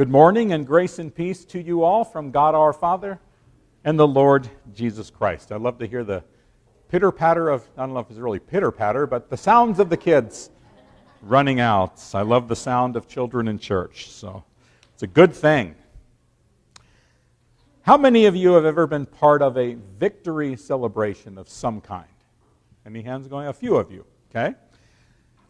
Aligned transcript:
Good 0.00 0.08
morning 0.08 0.54
and 0.54 0.66
grace 0.66 0.98
and 0.98 1.14
peace 1.14 1.44
to 1.44 1.60
you 1.60 1.82
all 1.82 2.04
from 2.04 2.30
God 2.30 2.54
our 2.54 2.72
Father 2.72 3.20
and 3.84 3.98
the 3.98 4.08
Lord 4.08 4.48
Jesus 4.74 5.10
Christ. 5.10 5.52
I 5.52 5.56
love 5.56 5.76
to 5.76 5.86
hear 5.86 6.04
the 6.04 6.24
pitter 6.88 7.12
patter 7.12 7.50
of, 7.50 7.68
I 7.76 7.82
don't 7.82 7.92
know 7.92 8.00
if 8.00 8.08
it's 8.08 8.18
really 8.18 8.38
pitter 8.38 8.70
patter, 8.70 9.06
but 9.06 9.28
the 9.28 9.36
sounds 9.36 9.78
of 9.78 9.90
the 9.90 9.98
kids 9.98 10.48
running 11.20 11.60
out. 11.60 12.02
I 12.14 12.22
love 12.22 12.48
the 12.48 12.56
sound 12.56 12.96
of 12.96 13.08
children 13.08 13.46
in 13.46 13.58
church, 13.58 14.08
so 14.10 14.42
it's 14.94 15.02
a 15.02 15.06
good 15.06 15.34
thing. 15.34 15.74
How 17.82 17.98
many 17.98 18.24
of 18.24 18.34
you 18.34 18.52
have 18.54 18.64
ever 18.64 18.86
been 18.86 19.04
part 19.04 19.42
of 19.42 19.58
a 19.58 19.74
victory 19.98 20.56
celebration 20.56 21.36
of 21.36 21.46
some 21.46 21.82
kind? 21.82 22.08
Any 22.86 23.02
hands 23.02 23.28
going? 23.28 23.48
A 23.48 23.52
few 23.52 23.76
of 23.76 23.92
you, 23.92 24.06
okay? 24.30 24.54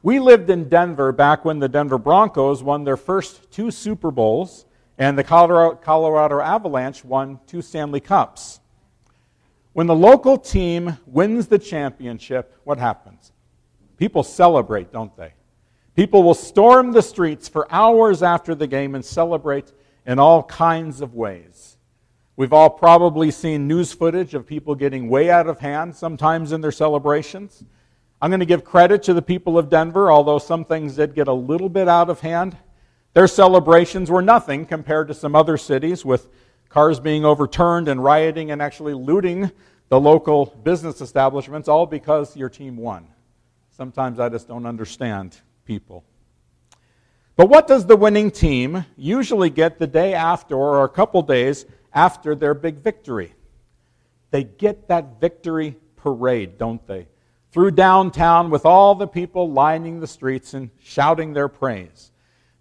We 0.03 0.19
lived 0.19 0.49
in 0.49 0.69
Denver 0.69 1.13
back 1.13 1.45
when 1.45 1.59
the 1.59 1.69
Denver 1.69 1.99
Broncos 1.99 2.63
won 2.63 2.85
their 2.85 2.97
first 2.97 3.51
two 3.51 3.71
Super 3.71 4.11
Bowls 4.11 4.65
and 4.97 5.19
the 5.19 5.25
Colorado, 5.25 6.41
Avalanche 6.41 7.05
won 7.05 7.39
two 7.47 7.61
Stanley 7.61 8.01
Cups. 8.01 8.61
When 9.73 9.87
the 9.87 9.95
local 9.95 10.39
team 10.39 10.97
wins 11.07 11.49
the 11.49 11.59
championship, 11.59 12.59
what 12.65 12.79
happens? 12.79 13.33
People 13.99 14.23
celebrate, 14.23 14.91
don't 14.91 15.15
they? 15.17 15.35
People 15.95 16.23
will 16.23 16.35
storm 16.35 16.93
the 16.93 17.03
streets 17.03 17.49
for 17.49 17.71
hours 17.71 18.23
after 18.23 18.55
the 18.55 18.67
game 18.67 18.95
and 18.95 19.05
celebrate 19.05 19.73
in 20.07 20.19
all 20.19 20.43
kinds 20.43 21.03
of 21.03 21.15
ways. 21.15 21.77
We've 22.37 22.55
all 22.55 22.71
probably 22.71 23.31
seen 23.31 23.69
news 23.69 23.93
footage 23.93 24.33
of 24.33 24.47
people 24.47 24.75
getting 24.75 25.11
way 25.11 25.31
out 25.31 25.47
of 25.47 25.61
hand 25.61 25.95
sometimes 25.95 26.53
in 26.53 26.63
their 26.63 26.73
celebrations. 26.73 27.65
I'm 28.23 28.31
going 28.31 28.41
to 28.41 28.47
give 28.47 28.65
credit 28.65 29.03
to 29.05 29.15
the 29.15 29.23
people 29.23 29.57
of 29.57 29.71
Denver, 29.71 30.13
although 30.13 30.39
some 30.39 30.65
things 30.65 30.97
did 30.97 31.15
get 31.15 31.27
a 31.27 31.33
little 31.33 31.71
bit 31.71 31.89
out 31.89 32.11
of 32.11 32.21
hand. 32.21 32.57
Their 33.15 33.27
celebrations 33.27 34.11
were 34.11 34.21
nothing 34.21 34.67
compared 34.67 35.09
to 35.09 35.15
some 35.15 35.35
other 35.35 35.57
cities 35.57 36.05
with 36.05 36.29
cars 36.69 37.01
being 37.01 37.25
overturned 37.25 37.89
and 37.89 38.05
rioting 38.05 38.51
and 38.51 38.61
actually 38.61 38.95
looting 38.95 39.51
the 39.89 39.99
local 39.99 40.47
business 40.63 41.01
establishments, 41.01 41.67
all 41.67 41.87
because 41.87 42.37
your 42.37 42.49
team 42.49 42.77
won. 42.77 43.09
Sometimes 43.71 44.21
I 44.21 44.29
just 44.29 44.47
don't 44.47 44.67
understand 44.67 45.37
people. 45.65 46.05
But 47.37 47.49
what 47.49 47.67
does 47.67 47.87
the 47.87 47.97
winning 47.97 48.31
team 48.31 48.85
usually 48.97 49.49
get 49.49 49.79
the 49.79 49.87
day 49.87 50.13
after 50.13 50.55
or 50.55 50.85
a 50.85 50.89
couple 50.89 51.23
days 51.23 51.65
after 51.93 52.35
their 52.35 52.53
big 52.53 52.77
victory? 52.77 53.35
They 54.31 54.45
get 54.45 54.89
that 54.89 55.21
victory 55.21 55.77
parade, 55.97 56.59
don't 56.59 56.87
they? 56.87 57.09
Through 57.53 57.73
downtown 57.73 58.51
with 58.51 58.65
all 58.65 58.95
the 58.95 59.07
people 59.07 59.51
lining 59.51 60.01
the 60.01 60.07
streets 60.07 60.55
and 60.55 60.71
shouting 60.81 61.33
their 61.33 61.49
praise. 61.49 62.13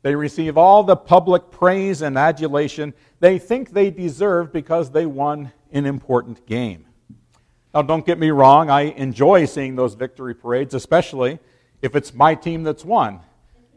They 0.02 0.16
receive 0.16 0.58
all 0.58 0.84
the 0.84 0.96
public 0.96 1.52
praise 1.52 2.02
and 2.02 2.18
adulation 2.18 2.94
they 3.20 3.38
think 3.38 3.72
they 3.72 3.92
deserve 3.92 4.54
because 4.54 4.92
they 4.92 5.06
won 5.06 5.52
an 5.72 5.86
important 5.86 6.46
game. 6.46 6.86
Now, 7.74 7.82
don't 7.82 8.06
get 8.06 8.18
me 8.18 8.32
wrong, 8.32 8.70
I 8.70 8.82
enjoy 8.82 9.46
seeing 9.46 9.76
those 9.76 9.94
victory 9.94 10.34
parades, 10.34 10.74
especially 10.74 11.40
if 11.82 11.96
it's 11.96 12.14
my 12.14 12.34
team 12.34 12.64
that's 12.64 12.84
won. 12.84 13.20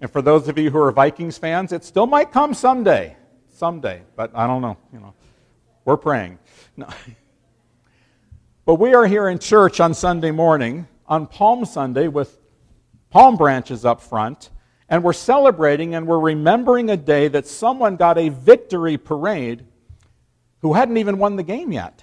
And 0.00 0.10
for 0.10 0.22
those 0.22 0.48
of 0.48 0.56
you 0.58 0.70
who 0.70 0.78
are 0.78 0.92
Vikings 0.92 1.38
fans, 1.38 1.72
it 1.72 1.84
still 1.84 2.06
might 2.06 2.32
come 2.32 2.54
someday. 2.54 3.16
Someday, 3.50 4.02
but 4.16 4.30
I 4.34 4.46
don't 4.46 4.62
know. 4.62 4.76
You 4.92 5.00
know, 5.00 5.14
we're 5.84 5.96
praying. 5.96 6.38
No. 6.76 6.88
But 8.64 8.76
we 8.76 8.94
are 8.94 9.08
here 9.08 9.28
in 9.28 9.40
church 9.40 9.80
on 9.80 9.92
Sunday 9.92 10.30
morning 10.30 10.86
on 11.06 11.26
Palm 11.26 11.64
Sunday 11.64 12.08
with 12.08 12.38
palm 13.10 13.36
branches 13.36 13.84
up 13.84 14.00
front, 14.00 14.50
and 14.88 15.02
we're 15.02 15.12
celebrating 15.12 15.94
and 15.94 16.06
we're 16.06 16.18
remembering 16.18 16.90
a 16.90 16.96
day 16.96 17.28
that 17.28 17.46
someone 17.46 17.96
got 17.96 18.18
a 18.18 18.28
victory 18.28 18.96
parade 18.96 19.64
who 20.60 20.72
hadn't 20.72 20.96
even 20.96 21.18
won 21.18 21.36
the 21.36 21.42
game 21.42 21.72
yet. 21.72 22.02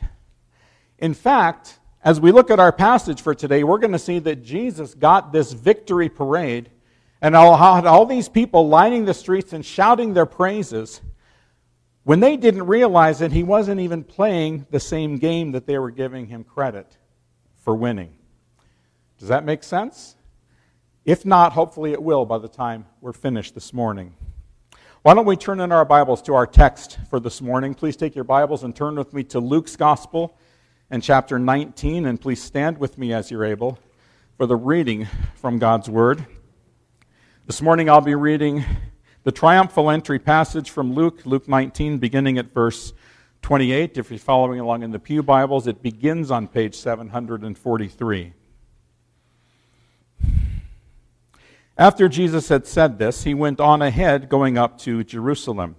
In 0.97 1.14
fact, 1.14 1.80
as 2.03 2.19
we 2.19 2.31
look 2.31 2.52
at 2.52 2.59
our 2.59 2.72
passage 2.72 3.22
for 3.22 3.33
today, 3.33 3.64
we're 3.64 3.78
going 3.78 3.94
to 3.94 4.00
see 4.00 4.19
that 4.19 4.44
Jesus 4.44 4.94
got 4.94 5.31
this 5.31 5.53
victory 5.53 6.09
parade 6.09 6.69
and 7.22 7.35
all, 7.35 7.53
all 7.53 8.06
these 8.06 8.29
people 8.29 8.68
lining 8.68 9.06
the 9.06 9.13
streets 9.13 9.53
and 9.53 9.66
shouting 9.66 10.13
their 10.13 10.25
praises 10.25 11.02
when 12.03 12.19
they 12.19 12.38
didn't 12.38 12.66
realize 12.66 13.19
that 13.19 13.31
he 13.31 13.44
wasn't 13.44 13.79
even 13.79 14.03
playing 14.03 14.66
the 14.72 14.79
same 14.79 15.18
game 15.18 15.52
that 15.52 15.66
they 15.66 15.78
were 15.78 15.91
giving 15.91 16.28
him 16.28 16.44
credit 16.44 16.97
for 17.57 17.75
winning. 17.75 18.16
Does 19.19 19.28
that 19.28 19.44
make 19.44 19.63
sense? 19.63 20.16
If 21.03 21.25
not, 21.25 21.52
hopefully 21.52 21.91
it 21.91 22.02
will 22.02 22.25
by 22.25 22.38
the 22.38 22.47
time 22.47 22.85
we're 23.02 23.12
finished 23.12 23.53
this 23.53 23.74
morning. 23.74 24.16
Why 25.02 25.13
don't 25.13 25.25
we 25.25 25.35
turn 25.35 25.59
in 25.59 25.74
our 25.74 25.84
Bibles 25.84 26.22
to 26.24 26.35
our 26.35 26.47
text 26.47 26.97
for 27.09 27.19
this 27.19 27.41
morning? 27.41 27.74
Please 27.74 27.97
take 27.97 28.16
your 28.16 28.24
Bibles 28.24 28.63
and 28.63 28.74
turn 28.74 28.96
with 28.96 29.13
me 29.13 29.25
to 29.25 29.41
Luke's 29.41 29.75
Gospel 29.75 30.38
and 30.90 31.03
chapter 31.03 31.38
19, 31.38 32.06
and 32.06 32.19
please 32.19 32.41
stand 32.41 32.78
with 32.78 32.97
me 32.97 33.12
as 33.12 33.29
you're 33.29 33.44
able 33.44 33.78
for 34.38 34.46
the 34.46 34.56
reading 34.56 35.06
from 35.35 35.59
God's 35.59 35.90
Word. 35.90 36.25
This 37.46 37.62
morning 37.62 37.90
I'll 37.90 38.00
be 38.00 38.16
reading 38.16 38.63
the 39.24 39.34
triumphal 39.34 39.90
entry 39.90 40.19
passage 40.19 40.69
from 40.69 40.94
Luke, 40.94 41.25
Luke 41.25 41.50
19, 41.50 41.97
beginning 41.97 42.38
at 42.38 42.53
verse 42.53 42.94
28. 43.41 43.97
If 43.97 44.12
you're 44.12 44.19
following 44.19 44.62
along 44.62 44.84
in 44.84 44.91
the 44.91 45.00
Pew 45.00 45.24
Bibles, 45.24 45.68
it 45.68 45.81
begins 45.81 46.31
on 46.31 46.47
page 46.47 46.75
743. 46.75 48.34
After 51.79 52.09
Jesus 52.09 52.50
had 52.50 52.67
said 52.67 53.00
this, 53.00 53.23
he 53.23 53.34
went 53.34 53.62
on 53.62 53.81
ahead, 53.81 54.28
going 54.28 54.57
up 54.57 54.78
to 54.79 55.01
Jerusalem. 55.01 55.78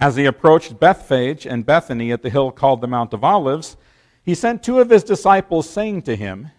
As 0.00 0.14
he 0.14 0.24
approached 0.24 0.78
Bethphage 0.78 1.48
and 1.48 1.66
Bethany 1.66 2.12
at 2.12 2.22
the 2.22 2.30
hill 2.30 2.52
called 2.52 2.80
the 2.80 2.86
Mount 2.86 3.12
of 3.12 3.24
Olives, 3.24 3.76
he 4.22 4.36
sent 4.36 4.62
two 4.62 4.78
of 4.78 4.90
his 4.90 5.02
disciples, 5.02 5.68
saying 5.68 6.02
to 6.02 6.14
him, 6.14 6.52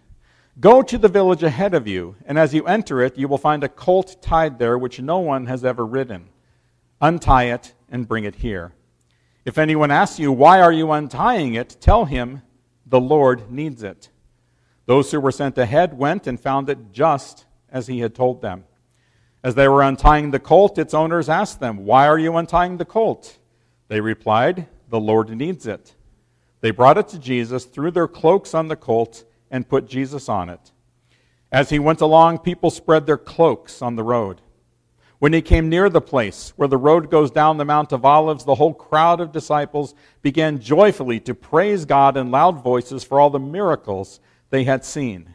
Go 0.60 0.82
to 0.82 0.98
the 0.98 1.08
village 1.08 1.44
ahead 1.44 1.74
of 1.74 1.88
you, 1.88 2.18
and 2.26 2.38
as 2.38 2.54
you 2.54 2.68
enter 2.68 3.02
it, 3.02 3.18
you 3.18 3.30
will 3.30 3.38
find 3.38 3.64
a 3.64 3.70
colt 3.70 4.18
tied 4.22 4.60
there 4.60 4.78
which 4.78 5.00
no 5.00 5.20
one 5.20 5.46
has 5.46 5.64
ever 5.64 5.86
ridden. 5.86 6.28
Untie 7.00 7.46
it 7.46 7.74
and 7.90 8.06
bring 8.06 8.26
it 8.26 8.36
here. 8.36 8.74
If 9.46 9.58
anyone 9.58 9.92
asks 9.92 10.20
you, 10.20 10.34
Why 10.34 10.60
are 10.60 10.74
you 10.74 10.92
untying 10.92 11.54
it? 11.54 11.78
tell 11.80 12.04
him, 12.04 12.42
The 12.86 13.00
Lord 13.00 13.50
needs 13.50 13.82
it. 13.82 14.10
Those 14.88 15.10
who 15.10 15.22
were 15.22 15.32
sent 15.32 15.58
ahead 15.58 15.98
went 15.98 16.28
and 16.28 16.38
found 16.38 16.70
it 16.70 16.92
just 16.92 17.46
as 17.70 17.88
he 17.88 18.00
had 18.00 18.16
told 18.16 18.42
them. 18.42 18.66
As 19.44 19.56
they 19.56 19.68
were 19.68 19.84
untying 19.84 20.32
the 20.32 20.40
colt, 20.40 20.78
its 20.78 20.94
owners 20.94 21.30
asked 21.30 21.60
them, 21.60 21.86
Why 21.86 22.08
are 22.08 22.18
you 22.18 22.36
untying 22.36 22.78
the 22.78 22.86
colt? 22.86 23.38
They 23.88 24.02
replied, 24.02 24.68
The 24.90 25.00
Lord 25.00 25.30
needs 25.30 25.68
it. 25.68 25.94
They 26.62 26.72
brought 26.72 26.98
it 26.98 27.08
to 27.10 27.20
Jesus, 27.20 27.66
threw 27.66 27.92
their 27.92 28.08
cloaks 28.08 28.56
on 28.56 28.70
the 28.70 28.76
colt, 28.76 29.24
and 29.52 29.70
put 29.70 29.88
Jesus 29.88 30.28
on 30.28 30.50
it. 30.50 30.72
As 31.52 31.70
he 31.70 31.78
went 31.78 32.02
along, 32.02 32.40
people 32.40 32.72
spread 32.72 33.06
their 33.06 33.20
cloaks 33.20 33.84
on 33.84 33.96
the 33.96 34.04
road. 34.04 34.42
When 35.20 35.32
he 35.32 35.42
came 35.42 35.70
near 35.70 35.90
the 35.90 36.02
place 36.02 36.54
where 36.56 36.68
the 36.68 36.78
road 36.78 37.10
goes 37.12 37.32
down 37.32 37.58
the 37.58 37.66
Mount 37.66 37.92
of 37.92 38.04
Olives, 38.04 38.46
the 38.46 38.56
whole 38.56 38.74
crowd 38.74 39.22
of 39.22 39.32
disciples 39.32 39.94
began 40.24 40.60
joyfully 40.60 41.20
to 41.22 41.36
praise 41.36 41.86
God 41.86 42.18
in 42.18 42.32
loud 42.32 42.64
voices 42.64 43.04
for 43.04 43.20
all 43.20 43.30
the 43.30 43.40
miracles 43.40 44.20
they 44.50 44.64
had 44.64 44.84
seen. 44.84 45.35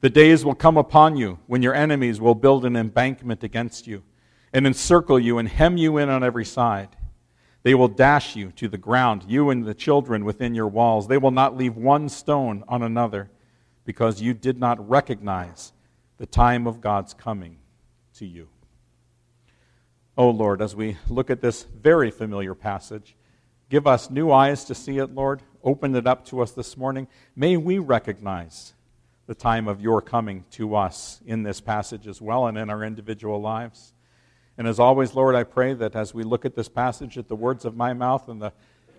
The 0.00 0.10
days 0.10 0.44
will 0.44 0.54
come 0.54 0.76
upon 0.76 1.16
you 1.16 1.38
when 1.46 1.62
your 1.62 1.74
enemies 1.74 2.20
will 2.20 2.34
build 2.34 2.64
an 2.64 2.76
embankment 2.76 3.42
against 3.42 3.86
you 3.86 4.02
and 4.52 4.66
encircle 4.66 5.18
you 5.18 5.38
and 5.38 5.48
hem 5.48 5.76
you 5.76 5.96
in 5.96 6.08
on 6.08 6.22
every 6.22 6.44
side. 6.44 6.96
They 7.62 7.74
will 7.74 7.88
dash 7.88 8.36
you 8.36 8.52
to 8.52 8.68
the 8.68 8.78
ground, 8.78 9.24
you 9.26 9.50
and 9.50 9.64
the 9.64 9.74
children 9.74 10.24
within 10.24 10.54
your 10.54 10.68
walls. 10.68 11.08
They 11.08 11.18
will 11.18 11.30
not 11.30 11.56
leave 11.56 11.76
one 11.76 12.08
stone 12.08 12.62
on 12.68 12.82
another 12.82 13.30
because 13.84 14.20
you 14.20 14.34
did 14.34 14.58
not 14.58 14.88
recognize 14.88 15.72
the 16.18 16.26
time 16.26 16.66
of 16.66 16.80
God's 16.80 17.12
coming 17.12 17.58
to 18.14 18.26
you. 18.26 18.48
Oh 20.16 20.30
Lord, 20.30 20.62
as 20.62 20.76
we 20.76 20.96
look 21.08 21.30
at 21.30 21.40
this 21.40 21.64
very 21.64 22.10
familiar 22.10 22.54
passage, 22.54 23.16
give 23.68 23.86
us 23.86 24.10
new 24.10 24.30
eyes 24.30 24.64
to 24.64 24.74
see 24.74 24.98
it, 24.98 25.14
Lord. 25.14 25.42
Open 25.64 25.94
it 25.96 26.06
up 26.06 26.24
to 26.26 26.40
us 26.40 26.52
this 26.52 26.76
morning. 26.76 27.08
May 27.34 27.56
we 27.56 27.78
recognize 27.78 28.74
the 29.26 29.34
time 29.34 29.66
of 29.66 29.80
your 29.80 30.00
coming 30.00 30.44
to 30.52 30.76
us 30.76 31.20
in 31.26 31.42
this 31.42 31.60
passage 31.60 32.06
as 32.06 32.20
well 32.20 32.46
and 32.46 32.56
in 32.56 32.70
our 32.70 32.84
individual 32.84 33.40
lives. 33.40 33.92
And 34.58 34.66
as 34.66 34.78
always, 34.78 35.14
Lord, 35.14 35.34
I 35.34 35.44
pray 35.44 35.74
that 35.74 35.94
as 35.96 36.14
we 36.14 36.22
look 36.22 36.44
at 36.44 36.54
this 36.54 36.68
passage, 36.68 37.16
that 37.16 37.28
the 37.28 37.36
words 37.36 37.64
of 37.64 37.76
my 37.76 37.92
mouth 37.92 38.28
and 38.28 38.40
the 38.40 38.52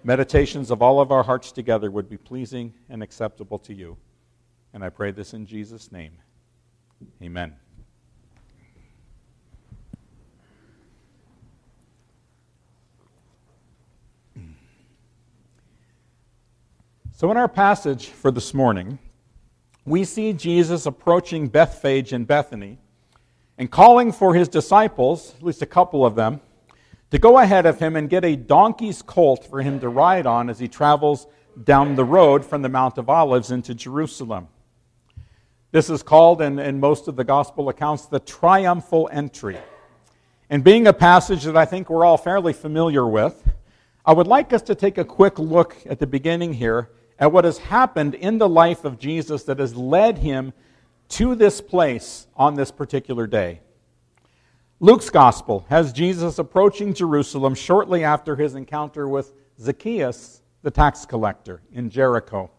meditations 0.04 0.70
of 0.70 0.82
all 0.82 1.00
of 1.00 1.12
our 1.12 1.24
hearts 1.24 1.52
together 1.52 1.90
would 1.90 2.10
be 2.10 2.18
pleasing 2.18 2.74
and 2.90 3.02
acceptable 3.02 3.58
to 3.60 3.74
you. 3.74 3.98
And 4.74 4.84
I 4.84 4.90
pray 4.90 5.12
this 5.12 5.34
in 5.34 5.46
Jesus' 5.46 5.92
name. 5.92 6.14
Amen. 7.22 7.56
So, 17.18 17.32
in 17.32 17.38
our 17.38 17.48
passage 17.48 18.10
for 18.10 18.30
this 18.30 18.54
morning, 18.54 19.00
we 19.88 20.04
see 20.04 20.34
Jesus 20.34 20.86
approaching 20.86 21.48
Bethphage 21.48 22.12
and 22.12 22.28
Bethany 22.28 22.78
and 23.58 23.72
calling 23.72 24.12
for 24.12 24.36
his 24.36 24.50
disciples, 24.50 25.34
at 25.38 25.44
least 25.44 25.62
a 25.62 25.66
couple 25.66 26.06
of 26.06 26.14
them, 26.14 26.42
to 27.10 27.18
go 27.18 27.38
ahead 27.38 27.66
of 27.66 27.80
him 27.80 27.96
and 27.96 28.10
get 28.10 28.26
a 28.26 28.36
donkey's 28.36 29.02
colt 29.02 29.48
for 29.50 29.62
him 29.62 29.80
to 29.80 29.88
ride 29.88 30.26
on 30.26 30.50
as 30.50 30.60
he 30.60 30.68
travels 30.68 31.26
down 31.64 31.96
the 31.96 32.04
road 32.04 32.44
from 32.44 32.62
the 32.62 32.70
Mount 32.70 32.98
of 32.98 33.10
Olives 33.10 33.50
into 33.50 33.74
Jerusalem. 33.74 34.50
This 35.72 35.90
is 35.90 36.04
called, 36.04 36.42
in, 36.42 36.60
in 36.60 36.82
most 36.82 37.08
of 37.08 37.16
the 37.16 37.24
gospel 37.24 37.70
accounts, 37.70 38.08
the 38.08 38.20
triumphal 38.20 39.10
entry. 39.10 39.58
And 40.50 40.66
being 40.66 40.86
a 40.88 40.94
passage 40.94 41.46
that 41.46 41.56
I 41.56 41.64
think 41.64 41.90
we're 41.90 42.04
all 42.06 42.18
fairly 42.18 42.52
familiar 42.52 43.08
with, 43.08 43.42
I 44.06 44.12
would 44.12 44.28
like 44.28 44.52
us 44.52 44.62
to 44.64 44.76
take 44.76 44.98
a 44.98 45.06
quick 45.06 45.40
look 45.40 45.78
at 45.86 46.00
the 46.00 46.08
beginning 46.08 46.54
here 46.54 46.90
at 47.20 47.32
what 47.32 47.46
has 47.46 47.58
happened 47.58 48.16
in 48.16 48.38
the 48.38 48.50
life 48.50 48.86
of 48.86 49.00
Jesus 49.00 49.44
that 49.44 49.60
has 49.60 49.76
led 49.76 50.20
him 50.20 50.54
to 51.10 51.36
this 51.36 51.62
place 51.62 52.28
on 52.36 52.56
this 52.56 52.72
particular 52.72 53.28
day. 53.28 53.62
Luke's 54.80 55.10
gospel 55.10 55.66
has 55.70 55.92
Jesus 55.92 56.38
approaching 56.38 56.94
Jerusalem 56.94 57.56
shortly 57.56 58.04
after 58.04 58.36
his 58.36 58.54
encounter 58.54 59.08
with 59.08 59.34
Zacchaeus, 59.60 60.42
the 60.62 60.70
tax 60.70 61.06
collector, 61.06 61.62
in 61.72 61.90
Jericho. 61.90 62.52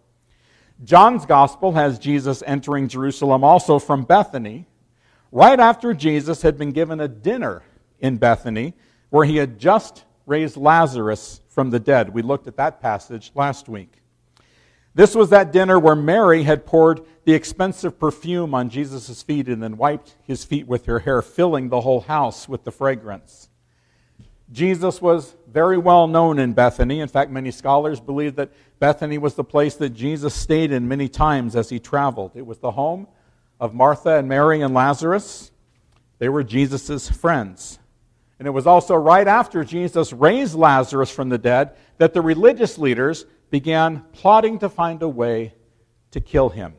John's 0.82 1.26
gospel 1.26 1.72
has 1.72 1.98
Jesus 1.98 2.42
entering 2.46 2.88
Jerusalem 2.88 3.44
also 3.44 3.78
from 3.78 4.02
Bethany, 4.02 4.66
right 5.30 5.60
after 5.60 5.94
Jesus 5.94 6.42
had 6.42 6.58
been 6.58 6.72
given 6.72 7.00
a 7.00 7.08
dinner 7.08 7.62
in 8.00 8.16
Bethany, 8.16 8.74
where 9.10 9.24
he 9.24 9.36
had 9.36 9.58
just 9.58 10.04
raised 10.26 10.56
Lazarus 10.56 11.40
from 11.48 11.70
the 11.70 11.80
dead. 11.80 12.12
We 12.12 12.22
looked 12.22 12.48
at 12.48 12.56
that 12.56 12.80
passage 12.80 13.30
last 13.34 13.68
week. 13.68 14.00
This 14.98 15.14
was 15.14 15.30
that 15.30 15.52
dinner 15.52 15.78
where 15.78 15.94
Mary 15.94 16.42
had 16.42 16.66
poured 16.66 17.02
the 17.24 17.32
expensive 17.32 18.00
perfume 18.00 18.52
on 18.52 18.68
Jesus' 18.68 19.22
feet 19.22 19.46
and 19.46 19.62
then 19.62 19.76
wiped 19.76 20.16
his 20.24 20.44
feet 20.44 20.66
with 20.66 20.86
her 20.86 20.98
hair, 20.98 21.22
filling 21.22 21.68
the 21.68 21.82
whole 21.82 22.00
house 22.00 22.48
with 22.48 22.64
the 22.64 22.72
fragrance. 22.72 23.48
Jesus 24.50 25.00
was 25.00 25.36
very 25.46 25.78
well 25.78 26.08
known 26.08 26.40
in 26.40 26.52
Bethany. 26.52 26.98
In 26.98 27.06
fact, 27.06 27.30
many 27.30 27.52
scholars 27.52 28.00
believe 28.00 28.34
that 28.34 28.50
Bethany 28.80 29.18
was 29.18 29.36
the 29.36 29.44
place 29.44 29.76
that 29.76 29.90
Jesus 29.90 30.34
stayed 30.34 30.72
in 30.72 30.88
many 30.88 31.08
times 31.08 31.54
as 31.54 31.68
he 31.68 31.78
traveled. 31.78 32.32
It 32.34 32.44
was 32.44 32.58
the 32.58 32.72
home 32.72 33.06
of 33.60 33.74
Martha 33.74 34.16
and 34.16 34.28
Mary 34.28 34.62
and 34.62 34.74
Lazarus. 34.74 35.52
They 36.18 36.28
were 36.28 36.42
Jesus' 36.42 37.08
friends. 37.08 37.78
And 38.40 38.48
it 38.48 38.52
was 38.52 38.66
also 38.66 38.96
right 38.96 39.28
after 39.28 39.62
Jesus 39.62 40.12
raised 40.12 40.56
Lazarus 40.56 41.12
from 41.12 41.28
the 41.28 41.38
dead 41.38 41.76
that 41.98 42.14
the 42.14 42.20
religious 42.20 42.78
leaders 42.78 43.26
began 43.50 44.04
plotting 44.12 44.58
to 44.60 44.68
find 44.68 45.02
a 45.02 45.08
way 45.08 45.54
to 46.10 46.20
kill 46.20 46.48
him. 46.48 46.74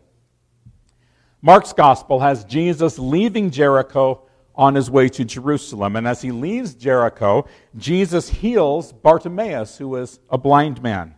Mark's 1.41 1.73
gospel 1.73 2.19
has 2.19 2.43
Jesus 2.43 2.99
leaving 2.99 3.49
Jericho 3.49 4.23
on 4.55 4.75
his 4.75 4.91
way 4.91 5.07
to 5.07 5.23
Jerusalem. 5.23 5.95
And 5.95 6.05
as 6.05 6.21
he 6.21 6.31
leaves 6.31 6.75
Jericho, 6.75 7.47
Jesus 7.77 8.27
heals 8.27 8.91
Bartimaeus, 8.91 9.77
who 9.77 9.87
was 9.87 10.19
a 10.29 10.37
blind 10.37 10.83
man. 10.83 11.15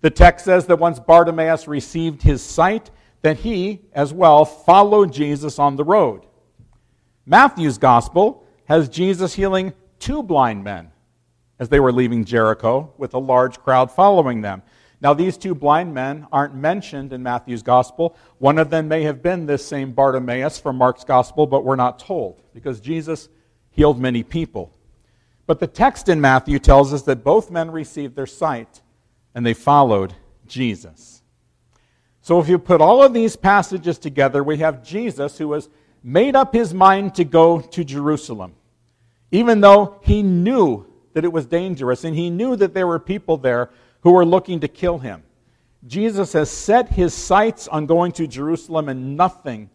The 0.00 0.10
text 0.10 0.44
says 0.44 0.66
that 0.66 0.80
once 0.80 0.98
Bartimaeus 0.98 1.68
received 1.68 2.22
his 2.22 2.42
sight, 2.42 2.90
that 3.22 3.38
he, 3.38 3.82
as 3.92 4.12
well, 4.12 4.44
followed 4.44 5.12
Jesus 5.12 5.60
on 5.60 5.76
the 5.76 5.84
road. 5.84 6.26
Matthew's 7.24 7.78
gospel 7.78 8.44
has 8.64 8.88
Jesus 8.88 9.34
healing 9.34 9.72
two 10.00 10.24
blind 10.24 10.64
men 10.64 10.90
as 11.60 11.68
they 11.68 11.78
were 11.78 11.92
leaving 11.92 12.24
Jericho 12.24 12.92
with 12.98 13.14
a 13.14 13.18
large 13.18 13.60
crowd 13.60 13.92
following 13.92 14.40
them. 14.40 14.62
Now, 15.02 15.14
these 15.14 15.36
two 15.36 15.56
blind 15.56 15.92
men 15.92 16.28
aren't 16.30 16.54
mentioned 16.54 17.12
in 17.12 17.24
Matthew's 17.24 17.64
gospel. 17.64 18.16
One 18.38 18.56
of 18.56 18.70
them 18.70 18.86
may 18.86 19.02
have 19.02 19.20
been 19.20 19.46
this 19.46 19.66
same 19.66 19.90
Bartimaeus 19.90 20.60
from 20.60 20.76
Mark's 20.76 21.02
gospel, 21.02 21.44
but 21.44 21.64
we're 21.64 21.74
not 21.74 21.98
told 21.98 22.40
because 22.54 22.80
Jesus 22.80 23.28
healed 23.70 23.98
many 23.98 24.22
people. 24.22 24.72
But 25.48 25.58
the 25.58 25.66
text 25.66 26.08
in 26.08 26.20
Matthew 26.20 26.60
tells 26.60 26.92
us 26.92 27.02
that 27.02 27.24
both 27.24 27.50
men 27.50 27.72
received 27.72 28.14
their 28.14 28.28
sight 28.28 28.80
and 29.34 29.44
they 29.44 29.54
followed 29.54 30.14
Jesus. 30.46 31.22
So, 32.20 32.38
if 32.38 32.48
you 32.48 32.56
put 32.60 32.80
all 32.80 33.02
of 33.02 33.12
these 33.12 33.34
passages 33.34 33.98
together, 33.98 34.44
we 34.44 34.58
have 34.58 34.84
Jesus 34.84 35.36
who 35.36 35.52
has 35.54 35.68
made 36.04 36.36
up 36.36 36.54
his 36.54 36.72
mind 36.72 37.16
to 37.16 37.24
go 37.24 37.60
to 37.60 37.82
Jerusalem, 37.82 38.54
even 39.32 39.62
though 39.62 39.98
he 40.02 40.22
knew 40.22 40.86
that 41.14 41.24
it 41.24 41.32
was 41.32 41.46
dangerous 41.46 42.04
and 42.04 42.14
he 42.14 42.30
knew 42.30 42.54
that 42.54 42.72
there 42.72 42.86
were 42.86 43.00
people 43.00 43.36
there 43.36 43.70
who 44.02 44.16
are 44.16 44.24
looking 44.24 44.60
to 44.60 44.68
kill 44.68 44.98
him. 44.98 45.22
Jesus 45.86 46.32
has 46.34 46.50
set 46.50 46.88
his 46.90 47.12
sights 47.12 47.66
on 47.66 47.86
going 47.86 48.12
to 48.12 48.26
Jerusalem, 48.26 48.88
and 48.88 49.16
nothing 49.16 49.70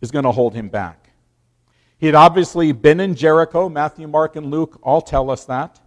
is 0.00 0.10
going 0.10 0.24
to 0.24 0.32
hold 0.32 0.54
him 0.54 0.68
back. 0.68 1.10
He 1.98 2.06
had 2.06 2.14
obviously 2.14 2.72
been 2.72 2.98
in 3.00 3.14
Jericho. 3.14 3.68
Matthew, 3.68 4.08
Mark, 4.08 4.36
and 4.36 4.50
Luke 4.50 4.78
all 4.82 5.02
tell 5.02 5.30
us 5.30 5.44
that. 5.44 5.80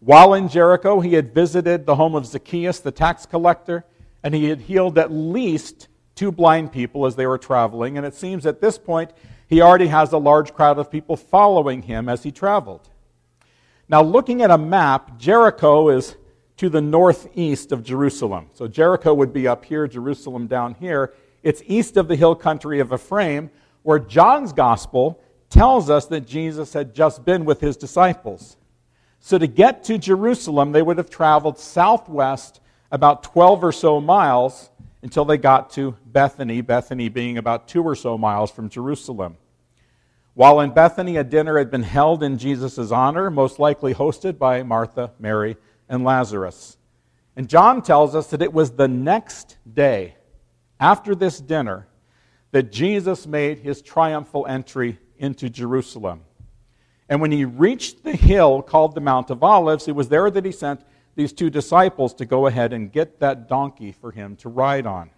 While 0.00 0.34
in 0.34 0.48
Jericho, 0.48 1.00
he 1.00 1.14
had 1.14 1.32
visited 1.32 1.86
the 1.86 1.94
home 1.94 2.14
of 2.14 2.26
Zacchaeus, 2.26 2.80
the 2.80 2.90
tax 2.90 3.26
collector, 3.26 3.84
and 4.24 4.34
he 4.34 4.46
had 4.46 4.60
healed 4.60 4.98
at 4.98 5.12
least 5.12 5.88
two 6.16 6.32
blind 6.32 6.72
people 6.72 7.06
as 7.06 7.14
they 7.14 7.26
were 7.26 7.38
traveling. 7.38 7.96
And 7.96 8.04
it 8.04 8.14
seems 8.14 8.44
at 8.44 8.60
this 8.60 8.76
point, 8.76 9.12
he 9.48 9.60
already 9.60 9.86
has 9.86 10.12
a 10.12 10.18
large 10.18 10.52
crowd 10.52 10.78
of 10.78 10.90
people 10.90 11.16
following 11.16 11.82
him 11.82 12.08
as 12.08 12.24
he 12.24 12.32
traveled. 12.32 12.88
Now, 13.88 14.02
looking 14.02 14.42
at 14.42 14.50
a 14.50 14.58
map, 14.58 15.16
Jericho 15.16 15.90
is 15.90 16.16
to 16.56 16.68
the 16.68 16.80
northeast 16.80 17.72
of 17.72 17.82
Jerusalem. 17.84 18.48
So 18.54 18.66
Jericho 18.66 19.12
would 19.14 19.32
be 19.32 19.46
up 19.46 19.64
here, 19.64 19.86
Jerusalem 19.86 20.46
down 20.46 20.74
here. 20.74 21.12
It's 21.42 21.62
east 21.66 21.96
of 21.96 22.08
the 22.08 22.16
hill 22.16 22.34
country 22.34 22.80
of 22.80 22.92
Ephraim, 22.92 23.50
where 23.82 23.98
John's 23.98 24.52
gospel 24.52 25.20
tells 25.50 25.90
us 25.90 26.06
that 26.06 26.26
Jesus 26.26 26.72
had 26.72 26.94
just 26.94 27.24
been 27.24 27.44
with 27.44 27.60
his 27.60 27.76
disciples. 27.76 28.56
So 29.20 29.38
to 29.38 29.46
get 29.46 29.84
to 29.84 29.98
Jerusalem, 29.98 30.72
they 30.72 30.82
would 30.82 30.98
have 30.98 31.10
traveled 31.10 31.58
southwest 31.58 32.60
about 32.90 33.22
12 33.22 33.64
or 33.64 33.72
so 33.72 34.00
miles 34.00 34.70
until 35.02 35.24
they 35.24 35.36
got 35.36 35.70
to 35.70 35.96
Bethany, 36.06 36.60
Bethany 36.62 37.08
being 37.08 37.38
about 37.38 37.68
two 37.68 37.82
or 37.82 37.94
so 37.94 38.16
miles 38.16 38.50
from 38.50 38.68
Jerusalem. 38.68 39.36
While 40.34 40.60
in 40.60 40.70
Bethany, 40.70 41.16
a 41.16 41.24
dinner 41.24 41.58
had 41.58 41.70
been 41.70 41.82
held 41.82 42.22
in 42.22 42.38
Jesus' 42.38 42.90
honor, 42.90 43.30
most 43.30 43.58
likely 43.58 43.94
hosted 43.94 44.38
by 44.38 44.62
Martha, 44.62 45.12
Mary, 45.18 45.56
and 45.88 46.04
Lazarus. 46.04 46.76
And 47.36 47.48
John 47.48 47.82
tells 47.82 48.14
us 48.14 48.28
that 48.28 48.42
it 48.42 48.52
was 48.52 48.72
the 48.72 48.88
next 48.88 49.58
day, 49.70 50.16
after 50.80 51.14
this 51.14 51.38
dinner, 51.40 51.86
that 52.52 52.72
Jesus 52.72 53.26
made 53.26 53.58
his 53.58 53.82
triumphal 53.82 54.46
entry 54.46 54.98
into 55.18 55.50
Jerusalem. 55.50 56.22
And 57.08 57.20
when 57.20 57.30
he 57.30 57.44
reached 57.44 58.02
the 58.02 58.16
hill 58.16 58.62
called 58.62 58.94
the 58.94 59.00
Mount 59.00 59.30
of 59.30 59.42
Olives, 59.42 59.86
it 59.86 59.94
was 59.94 60.08
there 60.08 60.30
that 60.30 60.44
he 60.44 60.52
sent 60.52 60.80
these 61.14 61.32
two 61.32 61.50
disciples 61.50 62.14
to 62.14 62.24
go 62.24 62.46
ahead 62.46 62.72
and 62.72 62.92
get 62.92 63.20
that 63.20 63.48
donkey 63.48 63.92
for 63.92 64.10
him 64.10 64.36
to 64.36 64.48
ride 64.48 64.86
on. 64.86 65.10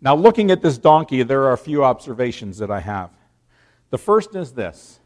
Now, 0.00 0.16
looking 0.16 0.50
at 0.50 0.62
this 0.62 0.78
donkey, 0.78 1.22
there 1.22 1.44
are 1.44 1.52
a 1.52 1.58
few 1.58 1.84
observations 1.84 2.58
that 2.58 2.70
I 2.70 2.80
have. 2.80 3.10
The 3.90 3.98
first 3.98 4.34
is 4.34 4.52
this 4.52 5.00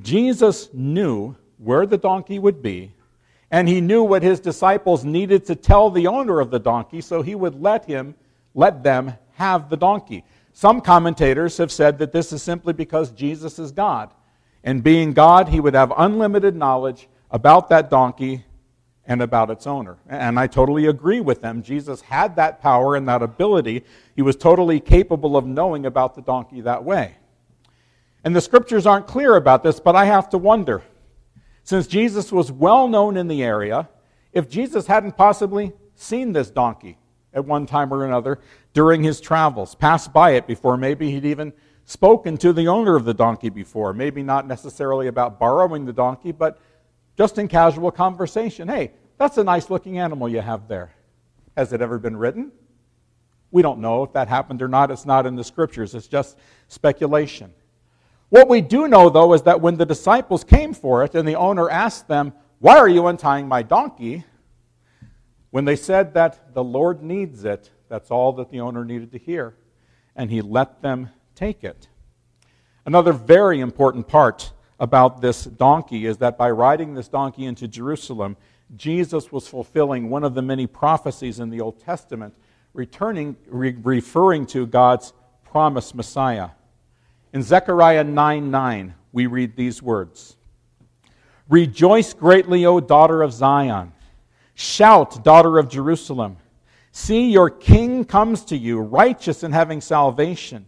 Jesus 0.00 0.68
knew 0.72 1.34
where 1.58 1.84
the 1.84 1.98
donkey 1.98 2.38
would 2.38 2.62
be 2.62 2.94
and 3.50 3.68
he 3.68 3.80
knew 3.80 4.02
what 4.02 4.22
his 4.22 4.40
disciples 4.40 5.04
needed 5.04 5.44
to 5.46 5.56
tell 5.56 5.90
the 5.90 6.06
owner 6.06 6.40
of 6.40 6.50
the 6.50 6.58
donkey, 6.58 7.00
so 7.00 7.22
he 7.22 7.34
would 7.34 7.60
let 7.60 7.84
him, 7.84 8.14
let 8.54 8.82
them 8.82 9.14
have 9.34 9.68
the 9.68 9.76
donkey. 9.76 10.24
Some 10.52 10.80
commentators 10.80 11.56
have 11.58 11.72
said 11.72 11.98
that 11.98 12.12
this 12.12 12.32
is 12.32 12.42
simply 12.42 12.72
because 12.72 13.10
Jesus 13.10 13.58
is 13.58 13.72
God. 13.72 14.10
And 14.62 14.82
being 14.82 15.12
God, 15.12 15.48
he 15.48 15.60
would 15.60 15.74
have 15.74 15.92
unlimited 15.96 16.54
knowledge 16.54 17.08
about 17.30 17.68
that 17.70 17.88
donkey 17.88 18.44
and 19.06 19.22
about 19.22 19.50
its 19.50 19.66
owner. 19.66 19.96
And 20.08 20.38
I 20.38 20.46
totally 20.46 20.86
agree 20.86 21.20
with 21.20 21.40
them. 21.40 21.62
Jesus 21.62 22.00
had 22.00 22.36
that 22.36 22.60
power 22.60 22.94
and 22.94 23.08
that 23.08 23.22
ability. 23.22 23.84
He 24.14 24.22
was 24.22 24.36
totally 24.36 24.78
capable 24.78 25.36
of 25.36 25.46
knowing 25.46 25.86
about 25.86 26.14
the 26.14 26.22
donkey 26.22 26.60
that 26.60 26.84
way. 26.84 27.16
And 28.22 28.36
the 28.36 28.40
scriptures 28.40 28.86
aren't 28.86 29.06
clear 29.06 29.36
about 29.36 29.62
this, 29.62 29.80
but 29.80 29.96
I 29.96 30.04
have 30.04 30.28
to 30.30 30.38
wonder 30.38 30.82
since 31.64 31.86
Jesus 31.86 32.32
was 32.32 32.50
well 32.50 32.88
known 32.88 33.16
in 33.16 33.28
the 33.28 33.42
area, 33.42 33.88
if 34.32 34.48
Jesus 34.48 34.86
hadn't 34.86 35.16
possibly 35.16 35.72
seen 35.94 36.32
this 36.32 36.50
donkey 36.50 36.98
at 37.32 37.44
one 37.44 37.66
time 37.66 37.92
or 37.92 38.04
another 38.04 38.40
during 38.72 39.02
his 39.02 39.20
travels, 39.20 39.74
passed 39.74 40.12
by 40.12 40.32
it 40.32 40.46
before, 40.46 40.76
maybe 40.76 41.10
he'd 41.10 41.24
even 41.24 41.52
spoken 41.84 42.36
to 42.38 42.52
the 42.52 42.68
owner 42.68 42.96
of 42.96 43.04
the 43.04 43.14
donkey 43.14 43.48
before. 43.48 43.92
Maybe 43.92 44.22
not 44.22 44.46
necessarily 44.46 45.08
about 45.08 45.38
borrowing 45.38 45.84
the 45.84 45.92
donkey, 45.92 46.32
but 46.32 46.58
just 47.16 47.38
in 47.38 47.48
casual 47.48 47.90
conversation. 47.90 48.68
Hey, 48.68 48.92
that's 49.18 49.36
a 49.38 49.44
nice 49.44 49.70
looking 49.70 49.98
animal 49.98 50.28
you 50.28 50.40
have 50.40 50.68
there. 50.68 50.92
Has 51.56 51.72
it 51.72 51.82
ever 51.82 51.98
been 51.98 52.16
ridden? 52.16 52.52
We 53.50 53.62
don't 53.62 53.80
know 53.80 54.04
if 54.04 54.12
that 54.12 54.28
happened 54.28 54.62
or 54.62 54.68
not. 54.68 54.90
It's 54.90 55.04
not 55.04 55.26
in 55.26 55.34
the 55.34 55.44
scriptures, 55.44 55.94
it's 55.94 56.06
just 56.06 56.38
speculation. 56.68 57.52
What 58.30 58.48
we 58.48 58.60
do 58.60 58.86
know, 58.88 59.10
though, 59.10 59.34
is 59.34 59.42
that 59.42 59.60
when 59.60 59.76
the 59.76 59.84
disciples 59.84 60.44
came 60.44 60.72
for 60.72 61.04
it 61.04 61.14
and 61.14 61.26
the 61.26 61.34
owner 61.34 61.68
asked 61.68 62.08
them, 62.08 62.32
Why 62.60 62.78
are 62.78 62.88
you 62.88 63.08
untying 63.08 63.48
my 63.48 63.62
donkey? 63.62 64.24
When 65.50 65.64
they 65.64 65.76
said 65.76 66.14
that 66.14 66.54
the 66.54 66.62
Lord 66.62 67.02
needs 67.02 67.44
it, 67.44 67.70
that's 67.88 68.10
all 68.10 68.32
that 68.34 68.50
the 68.50 68.60
owner 68.60 68.84
needed 68.84 69.10
to 69.12 69.18
hear. 69.18 69.56
And 70.14 70.30
he 70.30 70.42
let 70.42 70.80
them 70.80 71.10
take 71.34 71.64
it. 71.64 71.88
Another 72.86 73.12
very 73.12 73.58
important 73.60 74.06
part 74.06 74.52
about 74.78 75.20
this 75.20 75.44
donkey 75.44 76.06
is 76.06 76.18
that 76.18 76.38
by 76.38 76.50
riding 76.50 76.94
this 76.94 77.08
donkey 77.08 77.46
into 77.46 77.66
Jerusalem, 77.66 78.36
Jesus 78.76 79.32
was 79.32 79.48
fulfilling 79.48 80.08
one 80.08 80.22
of 80.22 80.34
the 80.34 80.42
many 80.42 80.68
prophecies 80.68 81.40
in 81.40 81.50
the 81.50 81.60
Old 81.60 81.80
Testament, 81.80 82.34
returning, 82.74 83.36
re- 83.48 83.76
referring 83.82 84.46
to 84.46 84.66
God's 84.66 85.12
promised 85.44 85.96
Messiah. 85.96 86.50
In 87.32 87.42
Zechariah 87.42 88.04
9 88.04 88.50
9, 88.50 88.94
we 89.12 89.26
read 89.26 89.56
these 89.56 89.82
words 89.82 90.36
Rejoice 91.48 92.14
greatly, 92.14 92.64
O 92.64 92.80
daughter 92.80 93.22
of 93.22 93.32
Zion. 93.32 93.92
Shout, 94.54 95.24
daughter 95.24 95.58
of 95.58 95.68
Jerusalem. 95.68 96.36
See, 96.92 97.30
your 97.30 97.50
king 97.50 98.04
comes 98.04 98.44
to 98.46 98.56
you, 98.56 98.80
righteous 98.80 99.42
and 99.42 99.54
having 99.54 99.80
salvation, 99.80 100.66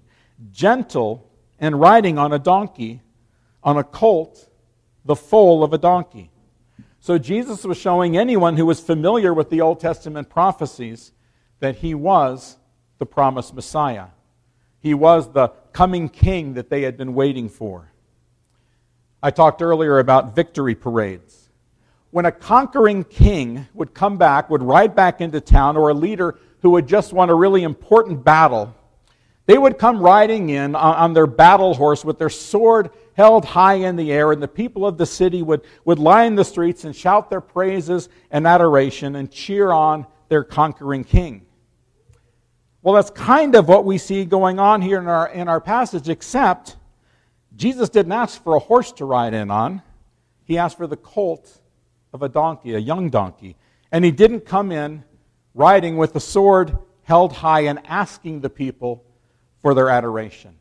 gentle 0.51 1.29
and 1.59 1.81
riding 1.81 2.17
on 2.17 2.33
a 2.33 2.39
donkey, 2.39 3.01
on 3.63 3.77
a 3.77 3.85
colt, 3.85 4.49
the 5.05 5.17
foal 5.17 5.63
of 5.63 5.73
a 5.73 5.79
donkey. 5.79 6.31
So 7.01 7.19
Jesus 7.19 7.65
was 7.65 7.77
showing 7.77 8.17
anyone 8.17 8.57
who 8.57 8.67
was 8.67 8.79
familiar 8.81 9.35
with 9.35 9.51
the 9.51 9.61
Old 9.61 9.81
Testament 9.81 10.31
prophecies 10.31 11.13
that 11.59 11.77
he 11.77 11.95
was 11.95 12.57
the 12.99 13.07
promised 13.07 13.55
Messiah. 13.55 14.07
He 14.83 14.95
was 14.95 15.33
the 15.33 15.49
coming 15.73 16.09
king 16.09 16.55
that 16.55 16.69
they 16.69 16.83
had 16.83 16.97
been 16.97 17.15
waiting 17.15 17.49
for. 17.49 17.91
I 19.23 19.31
talked 19.31 19.63
earlier 19.63 19.99
about 19.99 20.35
victory 20.35 20.75
parades 20.75 21.43
when 22.13 22.27
a 22.27 22.33
conquering 22.33 23.05
king 23.05 23.67
would 23.73 23.95
come 23.95 24.19
back, 24.19 24.51
would 24.51 24.63
ride 24.63 24.95
back 24.95 25.21
into 25.21 25.41
town, 25.41 25.79
or 25.79 25.89
a 25.89 25.95
leader 25.95 26.39
who 26.61 26.71
would 26.71 26.87
just 26.87 27.13
won 27.13 27.31
a 27.31 27.35
really 27.35 27.63
important 27.63 28.23
battle, 28.23 28.75
they 29.47 29.57
would 29.57 29.79
come 29.79 29.99
riding 29.99 30.51
in 30.51 30.77
on 30.77 31.15
their 31.15 31.27
battle 31.27 31.75
horse 31.75 32.05
with 32.05 32.19
their 32.19 32.29
sword 32.29 32.91
held 33.15 33.45
high 33.47 33.75
in 33.75 33.97
the 33.97 34.13
air, 34.13 34.31
and 34.31 34.43
the 34.43 34.49
people 34.49 34.87
of 34.87 34.99
the 34.99 35.07
city 35.07 35.43
would, 35.43 35.63
would 35.87 35.99
line 35.99 36.35
the 36.35 36.45
streets 36.45 36.85
and 36.85 36.95
shout 36.95 37.31
their 37.31 37.41
praises 37.41 38.11
and 38.31 38.47
adoration 38.47 39.17
and 39.17 39.31
cheer 39.31 39.73
on 39.73 40.07
their 40.29 40.45
conquering 40.45 41.05
king. 41.05 41.47
Well, 42.83 42.95
that's 42.95 43.11
kind 43.11 43.55
of 43.55 43.69
what 43.69 43.85
we 43.85 43.97
see 43.97 44.25
going 44.25 44.59
on 44.59 44.83
here 44.83 44.99
in 44.99 45.07
our, 45.07 45.29
in 45.29 45.49
our 45.49 45.61
passage, 45.61 46.09
except 46.09 46.77
Jesus 47.55 47.89
didn't 47.89 48.13
ask 48.13 48.43
for 48.43 48.57
a 48.57 48.59
horse 48.59 48.91
to 48.93 49.05
ride 49.05 49.35
in 49.35 49.51
on, 49.51 49.83
he 50.45 50.59
asked 50.59 50.77
for 50.77 50.89
the 50.89 50.97
colt 50.97 51.61
of 52.13 52.23
a 52.23 52.29
donkey, 52.29 52.75
a 52.75 52.79
young 52.79 53.09
donkey. 53.09 53.57
And 53.93 54.05
he 54.05 54.11
didn't 54.11 54.41
come 54.41 54.73
in 54.73 55.05
riding 55.55 55.97
with 55.97 56.13
the 56.13 56.21
sword 56.21 56.77
held 57.05 57.33
high 57.33 57.61
and 57.61 57.81
asking 57.87 58.41
the 58.41 58.51
people 58.51 59.05
for 59.61 59.75
their 59.75 59.89
adoration. 59.89 60.57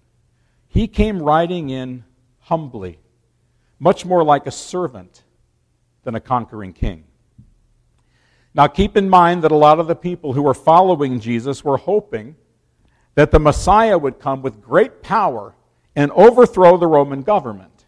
He 0.67 0.87
came 0.87 1.21
riding 1.21 1.69
in 1.69 2.03
humbly, 2.39 2.99
much 3.79 4.05
more 4.05 4.23
like 4.23 4.47
a 4.47 4.51
servant 4.51 5.23
than 6.03 6.15
a 6.15 6.19
conquering 6.19 6.73
king. 6.73 7.05
Now, 8.53 8.67
keep 8.67 8.97
in 8.97 9.09
mind 9.09 9.43
that 9.43 9.51
a 9.51 9.55
lot 9.55 9.79
of 9.79 9.87
the 9.87 9.95
people 9.95 10.33
who 10.33 10.41
were 10.41 10.53
following 10.53 11.19
Jesus 11.19 11.63
were 11.63 11.77
hoping 11.77 12.35
that 13.15 13.31
the 13.31 13.39
Messiah 13.39 13.97
would 13.97 14.19
come 14.19 14.41
with 14.41 14.61
great 14.61 15.01
power 15.01 15.55
and 15.95 16.11
overthrow 16.11 16.77
the 16.77 16.87
Roman 16.87 17.21
government. 17.21 17.85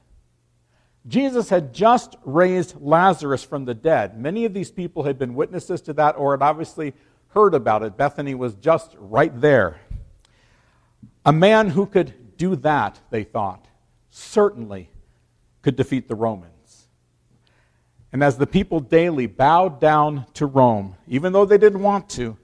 Jesus 1.05 1.50
had 1.50 1.74
just 1.74 2.15
raised 2.24 2.82
Lazarus 2.82 3.43
from 3.43 3.65
the 3.65 3.74
dead. 3.74 4.17
Many 4.17 4.46
of 4.46 4.53
these 4.53 4.72
people 4.72 5.03
had 5.03 5.20
been 5.20 5.36
witnesses 5.36 5.82
to 5.82 5.93
that 5.93 6.15
or 6.17 6.32
had 6.32 6.41
obviously 6.41 6.93
heard 7.29 7.53
about 7.53 7.84
it. 7.84 7.98
Bethany 7.98 8.36
was 8.36 8.55
just 8.55 8.96
right 8.98 9.41
there. 9.41 9.82
A 11.25 11.34
man 11.34 11.70
who 11.70 11.86
could 11.86 12.38
do 12.38 12.55
that, 12.58 13.00
they 13.10 13.24
thought, 13.24 13.67
certainly 14.10 14.89
could 15.62 15.75
defeat 15.75 16.08
the 16.08 16.15
Romans. 16.15 16.52
And 18.13 18.24
as 18.24 18.38
the 18.38 18.46
people 18.46 18.79
daily 18.79 19.25
bowed 19.25 19.82
down 19.82 20.27
to 20.36 20.46
Rome, 20.46 20.96
even 21.08 21.34
though 21.34 21.46
they 21.46 21.58
didn't 21.58 21.82
want 21.82 22.08
to, 22.12 22.38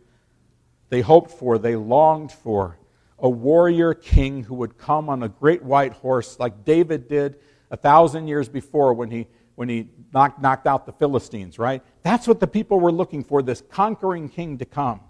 they 0.89 1.01
hoped 1.01 1.29
for, 1.29 1.59
they 1.59 1.75
longed 1.75 2.31
for 2.31 2.79
a 3.19 3.29
warrior 3.29 3.93
king 3.93 4.43
who 4.43 4.55
would 4.55 4.79
come 4.79 5.09
on 5.09 5.21
a 5.21 5.29
great 5.29 5.61
white 5.61 5.93
horse 5.93 6.39
like 6.39 6.65
David 6.65 7.07
did 7.07 7.35
a 7.69 7.77
thousand 7.77 8.27
years 8.27 8.49
before 8.49 8.95
when 8.95 9.11
he, 9.11 9.27
when 9.53 9.69
he 9.69 9.89
knocked, 10.11 10.41
knocked 10.41 10.65
out 10.65 10.87
the 10.87 10.91
Philistines, 10.93 11.59
right? 11.59 11.83
That's 12.01 12.27
what 12.27 12.39
the 12.39 12.47
people 12.47 12.79
were 12.79 12.91
looking 12.91 13.23
for 13.23 13.43
this 13.43 13.61
conquering 13.69 14.27
king 14.27 14.57
to 14.57 14.65
come. 14.65 15.01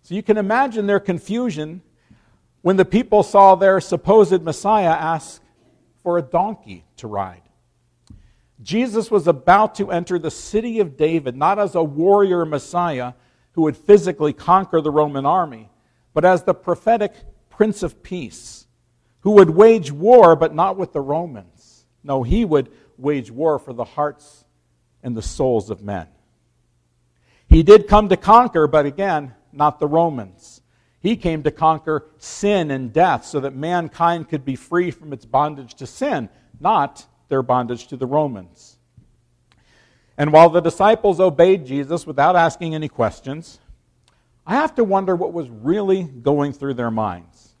So 0.00 0.14
you 0.14 0.22
can 0.22 0.38
imagine 0.38 0.86
their 0.86 1.00
confusion 1.00 1.82
when 2.62 2.76
the 2.76 2.86
people 2.86 3.22
saw 3.22 3.54
their 3.54 3.80
supposed 3.80 4.42
Messiah 4.42 4.88
ask 4.88 5.42
for 6.02 6.16
a 6.16 6.22
donkey 6.22 6.86
to 6.96 7.06
ride. 7.06 7.42
Jesus 8.62 9.10
was 9.10 9.26
about 9.28 9.74
to 9.76 9.90
enter 9.90 10.18
the 10.18 10.30
city 10.30 10.80
of 10.80 10.96
David, 10.96 11.36
not 11.36 11.58
as 11.58 11.74
a 11.74 11.82
warrior 11.82 12.44
Messiah 12.44 13.12
who 13.52 13.62
would 13.62 13.76
physically 13.76 14.32
conquer 14.32 14.80
the 14.80 14.90
Roman 14.90 15.26
army, 15.26 15.70
but 16.14 16.24
as 16.24 16.42
the 16.42 16.54
prophetic 16.54 17.12
Prince 17.50 17.82
of 17.82 18.02
Peace, 18.02 18.66
who 19.20 19.32
would 19.32 19.50
wage 19.50 19.92
war, 19.92 20.36
but 20.36 20.54
not 20.54 20.76
with 20.76 20.92
the 20.92 21.00
Romans 21.00 21.68
no, 22.02 22.22
he 22.22 22.44
would 22.44 22.70
wage 22.96 23.30
war 23.30 23.58
for 23.58 23.72
the 23.72 23.84
hearts 23.84 24.44
and 25.02 25.16
the 25.16 25.22
souls 25.22 25.70
of 25.70 25.82
men. 25.82 26.06
He 27.48 27.62
did 27.62 27.88
come 27.88 28.08
to 28.08 28.16
conquer, 28.16 28.66
but 28.66 28.86
again, 28.86 29.34
not 29.52 29.78
the 29.78 29.86
Romans. 29.86 30.60
He 31.00 31.16
came 31.16 31.42
to 31.44 31.50
conquer 31.50 32.06
sin 32.18 32.70
and 32.70 32.92
death 32.92 33.24
so 33.24 33.40
that 33.40 33.54
mankind 33.54 34.28
could 34.28 34.44
be 34.44 34.56
free 34.56 34.90
from 34.90 35.12
its 35.12 35.24
bondage 35.24 35.74
to 35.74 35.86
sin, 35.86 36.28
not 36.60 37.06
their 37.28 37.42
bondage 37.42 37.86
to 37.88 37.96
the 37.96 38.06
Romans. 38.06 38.78
And 40.16 40.32
while 40.32 40.50
the 40.50 40.60
disciples 40.60 41.20
obeyed 41.20 41.64
Jesus 41.64 42.06
without 42.06 42.34
asking 42.34 42.74
any 42.74 42.88
questions, 42.88 43.60
I 44.46 44.54
have 44.54 44.74
to 44.76 44.84
wonder 44.84 45.14
what 45.14 45.32
was 45.32 45.48
really 45.48 46.02
going 46.02 46.52
through 46.52 46.74
their 46.74 46.90
minds. 46.90 47.54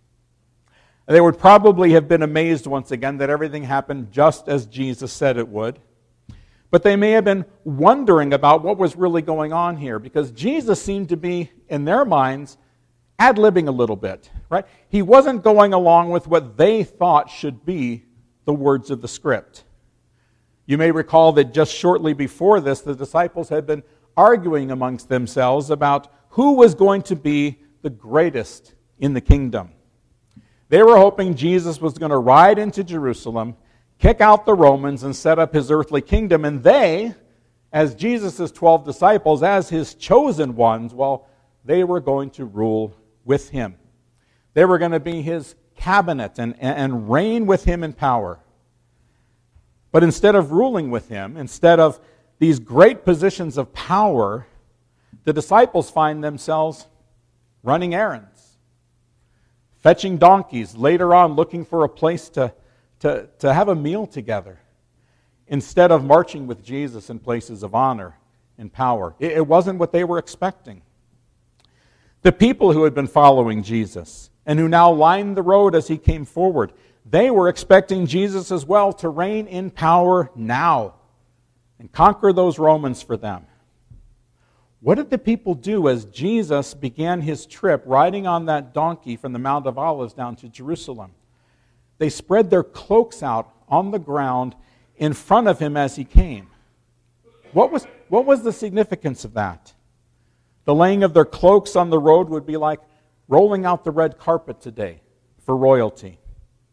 They 1.06 1.20
would 1.20 1.38
probably 1.38 1.92
have 1.92 2.08
been 2.08 2.22
amazed 2.22 2.66
once 2.66 2.90
again 2.90 3.18
that 3.18 3.30
everything 3.30 3.62
happened 3.62 4.10
just 4.10 4.48
as 4.48 4.66
Jesus 4.66 5.12
said 5.12 5.36
it 5.38 5.48
would. 5.48 5.78
But 6.70 6.82
they 6.82 6.96
may 6.96 7.12
have 7.12 7.24
been 7.24 7.46
wondering 7.64 8.34
about 8.34 8.62
what 8.62 8.76
was 8.76 8.94
really 8.96 9.22
going 9.22 9.52
on 9.52 9.76
here 9.76 9.98
because 9.98 10.30
Jesus 10.32 10.82
seemed 10.82 11.08
to 11.08 11.16
be, 11.16 11.50
in 11.68 11.86
their 11.86 12.04
minds, 12.04 12.58
ad 13.18 13.36
libbing 13.36 13.68
a 13.68 13.72
little 13.72 13.96
bit, 13.96 14.30
right? 14.50 14.66
He 14.88 15.00
wasn't 15.00 15.42
going 15.42 15.72
along 15.72 16.10
with 16.10 16.26
what 16.26 16.56
they 16.58 16.84
thought 16.84 17.30
should 17.30 17.64
be 17.64 18.04
the 18.48 18.54
words 18.54 18.90
of 18.90 19.02
the 19.02 19.08
script. 19.08 19.64
You 20.64 20.78
may 20.78 20.90
recall 20.90 21.32
that 21.32 21.52
just 21.52 21.70
shortly 21.70 22.14
before 22.14 22.60
this, 22.60 22.80
the 22.80 22.94
disciples 22.94 23.50
had 23.50 23.66
been 23.66 23.82
arguing 24.16 24.70
amongst 24.70 25.10
themselves 25.10 25.68
about 25.68 26.10
who 26.30 26.54
was 26.54 26.74
going 26.74 27.02
to 27.02 27.14
be 27.14 27.58
the 27.82 27.90
greatest 27.90 28.74
in 28.98 29.12
the 29.12 29.20
kingdom. 29.20 29.72
They 30.70 30.82
were 30.82 30.96
hoping 30.96 31.34
Jesus 31.34 31.78
was 31.78 31.98
going 31.98 32.08
to 32.08 32.16
ride 32.16 32.58
into 32.58 32.82
Jerusalem, 32.82 33.54
kick 33.98 34.22
out 34.22 34.46
the 34.46 34.54
Romans, 34.54 35.02
and 35.02 35.14
set 35.14 35.38
up 35.38 35.52
his 35.52 35.70
earthly 35.70 36.00
kingdom. 36.00 36.46
And 36.46 36.62
they, 36.62 37.14
as 37.70 37.94
Jesus' 37.94 38.50
12 38.50 38.82
disciples, 38.82 39.42
as 39.42 39.68
his 39.68 39.92
chosen 39.92 40.56
ones, 40.56 40.94
well, 40.94 41.28
they 41.66 41.84
were 41.84 42.00
going 42.00 42.30
to 42.30 42.46
rule 42.46 42.96
with 43.26 43.50
him. 43.50 43.76
They 44.54 44.64
were 44.64 44.78
going 44.78 44.92
to 44.92 45.00
be 45.00 45.20
his 45.20 45.54
cabinet 45.78 46.38
and, 46.38 46.54
and 46.60 47.10
reign 47.10 47.46
with 47.46 47.64
him 47.64 47.82
in 47.82 47.92
power. 47.92 48.40
But 49.90 50.04
instead 50.04 50.34
of 50.34 50.52
ruling 50.52 50.90
with 50.90 51.08
him, 51.08 51.36
instead 51.36 51.80
of 51.80 51.98
these 52.38 52.58
great 52.58 53.04
positions 53.04 53.56
of 53.56 53.72
power, 53.72 54.46
the 55.24 55.32
disciples 55.32 55.90
find 55.90 56.22
themselves 56.22 56.86
running 57.62 57.94
errands 57.94 58.38
fetching 59.78 60.18
donkeys, 60.18 60.76
later 60.76 61.14
on 61.14 61.34
looking 61.34 61.64
for 61.64 61.84
a 61.84 61.88
place 61.88 62.28
to, 62.30 62.52
to, 63.00 63.28
to 63.38 63.52
have 63.52 63.68
a 63.68 63.74
meal 63.74 64.06
together, 64.06 64.58
instead 65.46 65.90
of 65.90 66.04
marching 66.04 66.46
with 66.46 66.62
Jesus 66.64 67.08
in 67.10 67.18
places 67.18 67.62
of 67.62 67.74
honor 67.74 68.14
and 68.58 68.72
power. 68.72 69.14
It, 69.18 69.32
it 69.32 69.46
wasn't 69.46 69.78
what 69.78 69.92
they 69.92 70.04
were 70.04 70.18
expecting. 70.18 70.82
The 72.22 72.32
people 72.32 72.72
who 72.72 72.84
had 72.84 72.94
been 72.94 73.06
following 73.06 73.62
Jesus 73.62 74.30
and 74.48 74.58
who 74.58 74.66
now 74.66 74.90
lined 74.90 75.36
the 75.36 75.42
road 75.42 75.74
as 75.74 75.88
he 75.88 75.98
came 75.98 76.24
forward. 76.24 76.72
They 77.04 77.30
were 77.30 77.50
expecting 77.50 78.06
Jesus 78.06 78.50
as 78.50 78.64
well 78.64 78.94
to 78.94 79.10
reign 79.10 79.46
in 79.46 79.70
power 79.70 80.30
now 80.34 80.94
and 81.78 81.92
conquer 81.92 82.32
those 82.32 82.58
Romans 82.58 83.02
for 83.02 83.18
them. 83.18 83.46
What 84.80 84.94
did 84.94 85.10
the 85.10 85.18
people 85.18 85.54
do 85.54 85.86
as 85.86 86.06
Jesus 86.06 86.72
began 86.72 87.20
his 87.20 87.44
trip 87.44 87.82
riding 87.84 88.26
on 88.26 88.46
that 88.46 88.72
donkey 88.72 89.16
from 89.16 89.34
the 89.34 89.38
Mount 89.38 89.66
of 89.66 89.76
Olives 89.76 90.14
down 90.14 90.34
to 90.36 90.48
Jerusalem? 90.48 91.12
They 91.98 92.08
spread 92.08 92.48
their 92.48 92.64
cloaks 92.64 93.22
out 93.22 93.52
on 93.68 93.90
the 93.90 93.98
ground 93.98 94.54
in 94.96 95.12
front 95.12 95.46
of 95.46 95.58
him 95.58 95.76
as 95.76 95.96
he 95.96 96.04
came. 96.04 96.48
What 97.52 97.70
was, 97.70 97.86
what 98.08 98.24
was 98.24 98.44
the 98.44 98.52
significance 98.52 99.26
of 99.26 99.34
that? 99.34 99.74
The 100.64 100.74
laying 100.74 101.02
of 101.02 101.12
their 101.12 101.26
cloaks 101.26 101.76
on 101.76 101.90
the 101.90 101.98
road 101.98 102.30
would 102.30 102.46
be 102.46 102.56
like 102.56 102.80
rolling 103.28 103.64
out 103.64 103.84
the 103.84 103.90
red 103.90 104.18
carpet 104.18 104.60
today 104.60 105.00
for 105.44 105.56
royalty, 105.56 106.18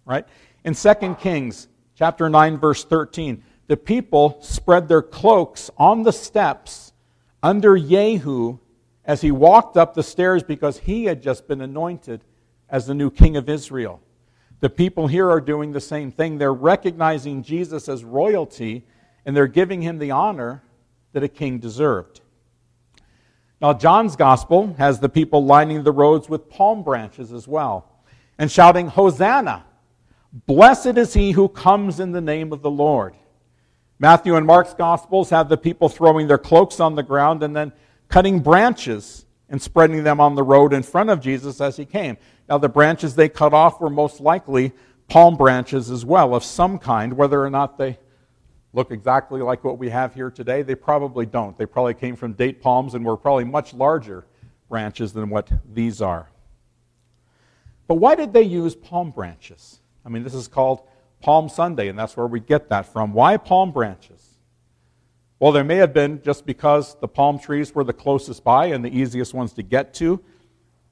right? 0.05 0.25
In 0.63 0.73
2 0.73 1.15
Kings 1.19 1.67
chapter 1.95 2.29
9 2.29 2.57
verse 2.57 2.83
13, 2.83 3.43
the 3.67 3.77
people 3.77 4.37
spread 4.41 4.87
their 4.87 5.01
cloaks 5.01 5.69
on 5.77 6.03
the 6.03 6.13
steps 6.13 6.93
under 7.43 7.77
Jehu 7.77 8.59
as 9.03 9.21
he 9.21 9.31
walked 9.31 9.77
up 9.77 9.93
the 9.93 10.03
stairs 10.03 10.43
because 10.43 10.79
he 10.79 11.05
had 11.05 11.21
just 11.21 11.47
been 11.47 11.61
anointed 11.61 12.23
as 12.69 12.87
the 12.87 12.95
new 12.95 13.11
king 13.11 13.37
of 13.37 13.49
Israel. 13.49 14.01
The 14.61 14.69
people 14.69 15.07
here 15.07 15.29
are 15.29 15.41
doing 15.41 15.71
the 15.71 15.81
same 15.81 16.11
thing. 16.11 16.37
They're 16.37 16.53
recognizing 16.53 17.43
Jesus 17.43 17.87
as 17.87 18.03
royalty 18.03 18.85
and 19.25 19.35
they're 19.35 19.47
giving 19.47 19.81
him 19.81 19.99
the 19.99 20.11
honor 20.11 20.63
that 21.13 21.23
a 21.23 21.27
king 21.27 21.59
deserved. 21.59 22.21
Now, 23.61 23.73
John's 23.73 24.15
gospel 24.15 24.75
has 24.77 24.99
the 24.99 25.09
people 25.09 25.45
lining 25.45 25.83
the 25.83 25.91
roads 25.91 26.29
with 26.29 26.49
palm 26.49 26.83
branches 26.83 27.31
as 27.31 27.47
well 27.47 27.89
and 28.37 28.51
shouting, 28.51 28.87
Hosanna! 28.87 29.65
Blessed 30.45 30.97
is 30.97 31.13
he 31.13 31.31
who 31.31 31.47
comes 31.47 31.99
in 31.99 32.11
the 32.11 32.21
name 32.21 32.51
of 32.51 32.61
the 32.61 32.69
Lord. 32.69 33.15
Matthew 33.99 34.35
and 34.35 34.45
Mark's 34.45 34.73
Gospels 34.73 35.29
have 35.29 35.47
the 35.47 35.55
people 35.55 35.87
throwing 35.87 36.27
their 36.27 36.37
cloaks 36.37 36.81
on 36.81 36.95
the 36.95 37.03
ground 37.03 37.41
and 37.41 37.55
then 37.55 37.71
cutting 38.09 38.41
branches 38.41 39.25
and 39.49 39.61
spreading 39.61 40.03
them 40.03 40.19
on 40.19 40.35
the 40.35 40.43
road 40.43 40.73
in 40.73 40.83
front 40.83 41.09
of 41.09 41.21
Jesus 41.21 41.61
as 41.61 41.77
he 41.77 41.85
came. 41.85 42.17
Now, 42.49 42.57
the 42.57 42.67
branches 42.67 43.15
they 43.15 43.29
cut 43.29 43.53
off 43.53 43.79
were 43.79 43.89
most 43.89 44.19
likely 44.19 44.73
palm 45.07 45.37
branches 45.37 45.89
as 45.89 46.03
well, 46.03 46.35
of 46.35 46.43
some 46.43 46.77
kind, 46.77 47.13
whether 47.13 47.41
or 47.41 47.49
not 47.49 47.77
they 47.77 47.97
look 48.75 48.91
exactly 48.91 49.41
like 49.41 49.63
what 49.63 49.77
we 49.79 49.89
have 49.89 50.13
here 50.13 50.29
today. 50.29 50.61
They 50.61 50.75
probably 50.75 51.25
don't. 51.25 51.57
They 51.57 51.65
probably 51.65 51.93
came 51.93 52.17
from 52.17 52.33
date 52.33 52.61
palms 52.61 52.93
and 52.93 53.05
were 53.05 53.15
probably 53.15 53.45
much 53.45 53.73
larger 53.73 54.25
branches 54.69 55.13
than 55.13 55.29
what 55.29 55.49
these 55.73 56.01
are. 56.01 56.29
But 57.87 57.95
why 57.95 58.15
did 58.15 58.33
they 58.33 58.41
use 58.43 58.75
palm 58.75 59.11
branches? 59.11 59.79
I 60.05 60.09
mean, 60.09 60.23
this 60.23 60.33
is 60.33 60.49
called 60.49 60.81
Palm 61.21 61.47
Sunday, 61.47 61.87
and 61.87 61.97
that's 61.97 62.17
where 62.17 62.27
we 62.27 62.39
get 62.41 62.69
that 62.69 62.91
from. 62.91 63.13
Why 63.13 63.37
palm 63.37 63.71
branches? 63.71 64.35
Well, 65.39 65.51
there 65.53 65.63
may 65.63 65.77
have 65.77 65.93
been 65.93 66.21
just 66.21 66.45
because 66.45 66.95
the 66.99 67.07
palm 67.07 67.39
trees 67.39 67.73
were 67.73 67.83
the 67.83 67.93
closest 67.93 68.43
by 68.43 68.67
and 68.67 68.83
the 68.83 68.97
easiest 68.97 69.33
ones 69.33 69.53
to 69.53 69.63
get 69.63 69.93
to, 69.95 70.21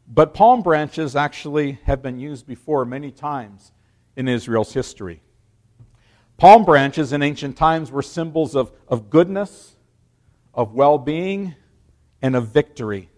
but 0.07 0.33
palm 0.33 0.61
branches 0.61 1.15
actually 1.15 1.79
have 1.83 2.01
been 2.01 2.19
used 2.19 2.45
before 2.45 2.85
many 2.85 3.11
times 3.11 3.71
in 4.15 4.27
Israel's 4.27 4.73
history. 4.73 5.23
Palm 6.37 6.65
branches 6.65 7.13
in 7.13 7.21
ancient 7.21 7.55
times 7.55 7.91
were 7.91 8.01
symbols 8.01 8.55
of, 8.55 8.71
of 8.87 9.09
goodness, 9.09 9.75
of 10.53 10.73
well 10.73 10.97
being, 10.97 11.55
and 12.21 12.35
of 12.35 12.47
victory. 12.47 13.09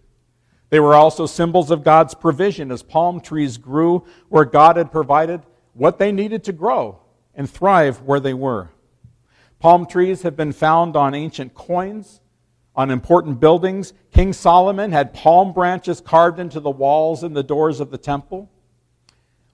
They 0.68 0.80
were 0.80 0.94
also 0.94 1.26
symbols 1.26 1.70
of 1.70 1.84
God's 1.84 2.14
provision 2.14 2.72
as 2.72 2.82
palm 2.82 3.20
trees 3.20 3.56
grew 3.56 4.04
where 4.28 4.44
God 4.44 4.76
had 4.76 4.90
provided 4.90 5.42
what 5.74 5.98
they 5.98 6.10
needed 6.10 6.44
to 6.44 6.52
grow 6.52 7.00
and 7.34 7.48
thrive 7.48 8.02
where 8.02 8.20
they 8.20 8.34
were. 8.34 8.70
Palm 9.58 9.86
trees 9.86 10.22
have 10.22 10.36
been 10.36 10.52
found 10.52 10.96
on 10.96 11.14
ancient 11.14 11.54
coins, 11.54 12.20
on 12.74 12.90
important 12.90 13.40
buildings. 13.40 13.92
King 14.12 14.32
Solomon 14.32 14.92
had 14.92 15.14
palm 15.14 15.52
branches 15.52 16.00
carved 16.00 16.38
into 16.38 16.60
the 16.60 16.70
walls 16.70 17.22
and 17.22 17.34
the 17.34 17.42
doors 17.42 17.80
of 17.80 17.90
the 17.90 17.98
temple. 17.98 18.50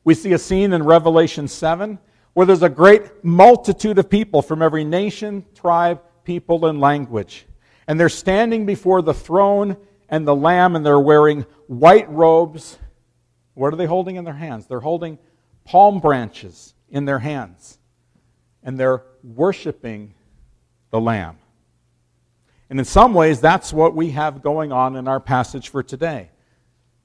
We 0.05 0.15
see 0.15 0.33
a 0.33 0.39
scene 0.39 0.73
in 0.73 0.83
Revelation 0.83 1.47
7 1.47 1.99
where 2.35 2.47
there's 2.47 2.63
a 2.63 2.69
great 2.69 3.25
multitude 3.25 3.99
of 3.99 4.09
people 4.09 4.43
from 4.43 4.63
every 4.63 4.85
nation, 4.85 5.45
tribe, 5.55 6.01
people, 6.25 6.67
and 6.67 6.81
language. 6.81 7.47
And 7.87 7.99
they're 7.99 8.09
standing 8.09 8.65
before 8.65 9.03
the 9.03 9.15
throne 9.15 9.77
and 10.09 10.27
the 10.27 10.35
Lamb, 10.35 10.77
and 10.77 10.85
they're 10.85 11.01
wearing 11.01 11.47
white 11.67 12.09
robes. 12.11 12.79
What 13.55 13.73
are 13.73 13.77
they 13.77 13.87
holding 13.87 14.17
in 14.17 14.25
their 14.25 14.35
hands? 14.35 14.67
They're 14.67 14.81
holding 14.81 15.19
palm 15.65 16.01
branches 16.01 16.75
in 16.91 17.05
their 17.05 17.19
hands, 17.19 17.79
and 18.63 18.79
they're 18.79 19.03
worshiping 19.23 20.15
the 20.91 21.01
Lamb. 21.01 21.39
And 22.71 22.79
in 22.79 22.85
some 22.87 23.13
ways, 23.13 23.41
that's 23.41 23.73
what 23.73 23.95
we 23.95 24.11
have 24.13 24.43
going 24.43 24.73
on 24.73 24.97
in 24.97 25.07
our 25.07 25.21
passage 25.21 25.69
for 25.69 25.83
today. 25.83 26.31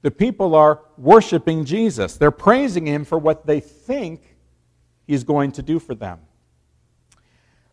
The 0.02 0.12
people 0.12 0.56
are 0.56 0.82
worshiping 0.98 1.66
Jesus. 1.66 2.16
They're 2.16 2.32
praising 2.32 2.86
him 2.86 3.04
for 3.04 3.18
what 3.18 3.46
they 3.46 3.60
think 3.60 4.37
he's 5.08 5.24
going 5.24 5.54
to 5.54 5.64
do 5.64 5.80
for 5.80 5.96
them. 5.96 6.20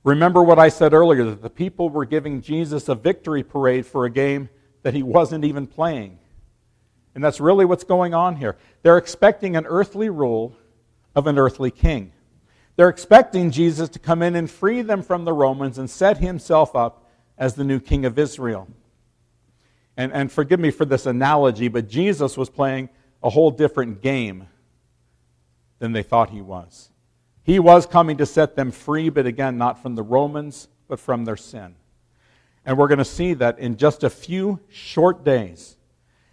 Remember 0.05 0.43
what 0.43 0.59
I 0.59 0.69
said 0.69 0.95
earlier 0.95 1.25
that 1.25 1.43
the 1.43 1.51
people 1.51 1.91
were 1.91 2.05
giving 2.05 2.41
Jesus 2.41 2.89
a 2.89 2.95
victory 2.95 3.43
parade 3.43 3.87
for 3.87 4.05
a 4.05 4.11
game 4.11 4.49
that 4.83 4.95
he 4.95 5.03
wasn't 5.03 5.45
even 5.45 5.67
playing. 5.67 6.19
And 7.15 7.25
that's 7.25 7.41
really 7.41 7.65
what's 7.65 7.85
going 7.85 8.13
on 8.13 8.37
here. 8.37 8.57
They're 8.83 8.99
expecting 8.99 9.57
an 9.57 9.67
earthly 9.67 10.11
rule 10.11 10.57
of 11.15 11.27
an 11.27 11.39
earthly 11.39 11.71
king. 11.71 12.13
They're 12.77 12.89
expecting 12.89 13.51
Jesus 13.51 13.89
to 13.91 13.99
come 13.99 14.21
in 14.21 14.35
and 14.35 14.51
free 14.51 14.83
them 14.83 15.03
from 15.03 15.25
the 15.25 15.33
Romans 15.33 15.79
and 15.79 15.89
set 15.89 16.19
himself 16.19 16.75
up 16.75 17.09
as 17.39 17.55
the 17.55 17.65
new 17.65 17.81
king 17.81 18.05
of 18.05 18.19
Israel. 18.19 18.69
And, 19.97 20.13
and 20.13 20.31
forgive 20.31 20.59
me 20.59 20.71
for 20.71 20.85
this 20.85 21.07
analogy, 21.07 21.69
but 21.69 21.89
Jesus 21.89 22.37
was 22.37 22.51
playing 22.51 22.89
a 23.23 23.31
whole 23.31 23.53
different 23.53 24.03
game 24.03 24.49
than 25.79 25.93
they 25.93 26.03
thought 26.03 26.31
he 26.31 26.43
was. 26.43 26.91
He 27.45 27.59
was 27.59 27.87
coming 27.87 28.17
to 28.17 28.27
set 28.27 28.57
them 28.57 28.71
free, 28.71 29.11
but 29.11 29.27
again, 29.27 29.57
not 29.59 29.81
from 29.81 29.95
the 29.95 30.03
Romans, 30.03 30.69
but 30.89 30.99
from 30.99 31.25
their 31.25 31.37
sin. 31.37 31.77
And 32.65 32.79
we're 32.79 32.89
going 32.89 32.99
to 32.99 33.05
see 33.05 33.35
that 33.35 33.59
in 33.59 33.77
just 33.77 34.03
a 34.03 34.11
few 34.11 34.61
short 34.71 35.25
days. 35.25 35.77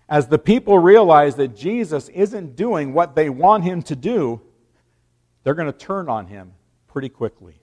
As 0.08 0.28
the 0.28 0.40
people 0.40 0.80
realize 0.80 1.36
that 1.36 1.56
Jesus 1.56 2.08
isn't 2.10 2.56
doing 2.56 2.94
what 2.94 3.16
they 3.16 3.30
want 3.30 3.66
him 3.66 3.82
to 3.84 3.96
do, 3.96 4.42
they're 5.44 5.54
going 5.54 5.72
to 5.72 5.78
turn 5.78 6.08
on 6.08 6.28
him 6.28 6.54
pretty 6.88 7.10
quickly. 7.10 7.56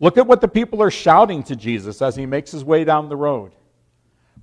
Look 0.00 0.18
at 0.18 0.26
what 0.26 0.42
the 0.42 0.48
people 0.48 0.82
are 0.82 0.90
shouting 0.90 1.42
to 1.44 1.56
Jesus 1.56 2.02
as 2.02 2.16
he 2.16 2.26
makes 2.26 2.50
his 2.50 2.64
way 2.64 2.84
down 2.84 3.08
the 3.08 3.16
road. 3.16 3.52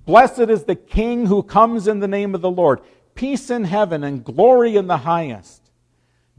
Blessed 0.04 0.40
is 0.40 0.64
the 0.64 0.74
King 0.74 1.26
who 1.26 1.44
comes 1.44 1.86
in 1.86 2.00
the 2.00 2.08
name 2.08 2.34
of 2.34 2.40
the 2.40 2.50
Lord. 2.50 2.80
Peace 3.14 3.50
in 3.50 3.64
heaven 3.64 4.02
and 4.02 4.24
glory 4.24 4.76
in 4.76 4.88
the 4.88 4.96
highest. 4.96 5.61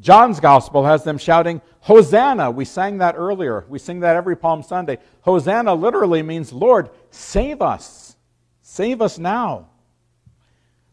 John's 0.04 0.42
gospel 0.42 0.84
has 0.84 1.06
them 1.06 1.18
shouting, 1.18 1.62
Hosanna. 1.80 2.52
We 2.52 2.66
sang 2.66 2.98
that 2.98 3.16
earlier. 3.18 3.66
We 3.70 3.80
sing 3.80 4.02
that 4.02 4.18
every 4.18 4.36
Palm 4.36 4.62
Sunday. 4.62 4.98
Hosanna 5.22 5.74
literally 5.74 6.22
means, 6.22 6.52
Lord, 6.52 6.90
save 7.10 7.62
us. 7.62 8.18
Save 8.62 9.02
us 9.02 9.18
now. 9.18 9.70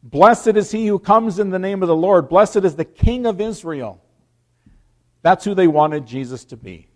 Blessed 0.04 0.54
is 0.56 0.70
he 0.70 0.86
who 0.86 1.00
comes 1.00 1.40
in 1.40 1.50
the 1.50 1.58
name 1.58 1.82
of 1.82 1.88
the 1.88 1.96
Lord. 1.96 2.28
Blessed 2.28 2.58
is 2.58 2.76
the 2.76 2.84
King 2.84 3.26
of 3.26 3.40
Israel. 3.40 4.00
That's 5.22 5.44
who 5.44 5.54
they 5.54 5.66
wanted 5.66 6.06
Jesus 6.06 6.44
to 6.44 6.56
be. 6.56 6.86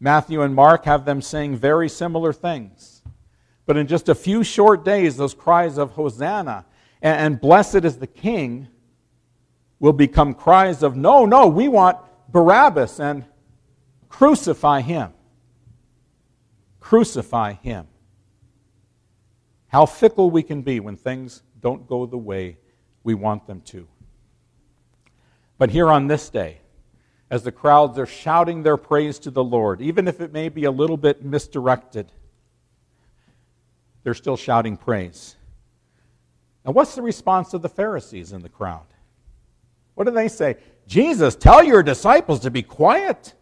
Matthew 0.00 0.42
and 0.42 0.56
Mark 0.56 0.86
have 0.86 1.04
them 1.04 1.22
saying 1.22 1.56
very 1.56 1.88
similar 1.88 2.32
things. 2.32 3.02
But 3.64 3.76
in 3.76 3.86
just 3.86 4.08
a 4.08 4.14
few 4.14 4.42
short 4.42 4.84
days, 4.84 5.16
those 5.16 5.34
cries 5.34 5.78
of 5.78 5.92
Hosanna 5.92 6.66
and, 7.00 7.20
and 7.20 7.40
blessed 7.40 7.84
is 7.84 7.98
the 7.98 8.08
King 8.08 8.66
will 9.80 9.92
become 9.92 10.34
cries 10.34 10.82
of, 10.82 10.96
no, 10.96 11.24
no, 11.24 11.46
we 11.46 11.68
want 11.68 11.98
Barabbas 12.30 13.00
and 13.00 13.24
crucify 14.08 14.80
him. 14.80 15.12
Crucify 16.80 17.52
him. 17.54 17.86
How 19.68 19.86
fickle 19.86 20.30
we 20.30 20.42
can 20.42 20.62
be 20.62 20.80
when 20.80 20.96
things 20.96 21.42
don't 21.60 21.86
go 21.86 22.06
the 22.06 22.18
way 22.18 22.58
we 23.04 23.14
want 23.14 23.46
them 23.46 23.60
to. 23.62 23.86
But 25.58 25.70
here 25.70 25.88
on 25.88 26.06
this 26.06 26.28
day, 26.30 26.58
as 27.30 27.42
the 27.42 27.52
crowds 27.52 27.98
are 27.98 28.06
shouting 28.06 28.62
their 28.62 28.76
praise 28.76 29.18
to 29.20 29.30
the 29.30 29.44
Lord, 29.44 29.80
even 29.80 30.08
if 30.08 30.20
it 30.20 30.32
may 30.32 30.48
be 30.48 30.64
a 30.64 30.70
little 30.70 30.96
bit 30.96 31.22
misdirected, 31.24 32.10
they're 34.02 34.14
still 34.14 34.36
shouting 34.36 34.76
praise. 34.76 35.36
Now, 36.64 36.72
what's 36.72 36.94
the 36.94 37.02
response 37.02 37.52
of 37.52 37.60
the 37.60 37.68
Pharisees 37.68 38.32
in 38.32 38.42
the 38.42 38.48
crowd? 38.48 38.86
What 39.98 40.04
do 40.04 40.12
they 40.12 40.28
say? 40.28 40.58
Jesus, 40.86 41.34
tell 41.34 41.64
your 41.64 41.82
disciples 41.82 42.38
to 42.40 42.52
be 42.52 42.62
quiet. 42.62 43.34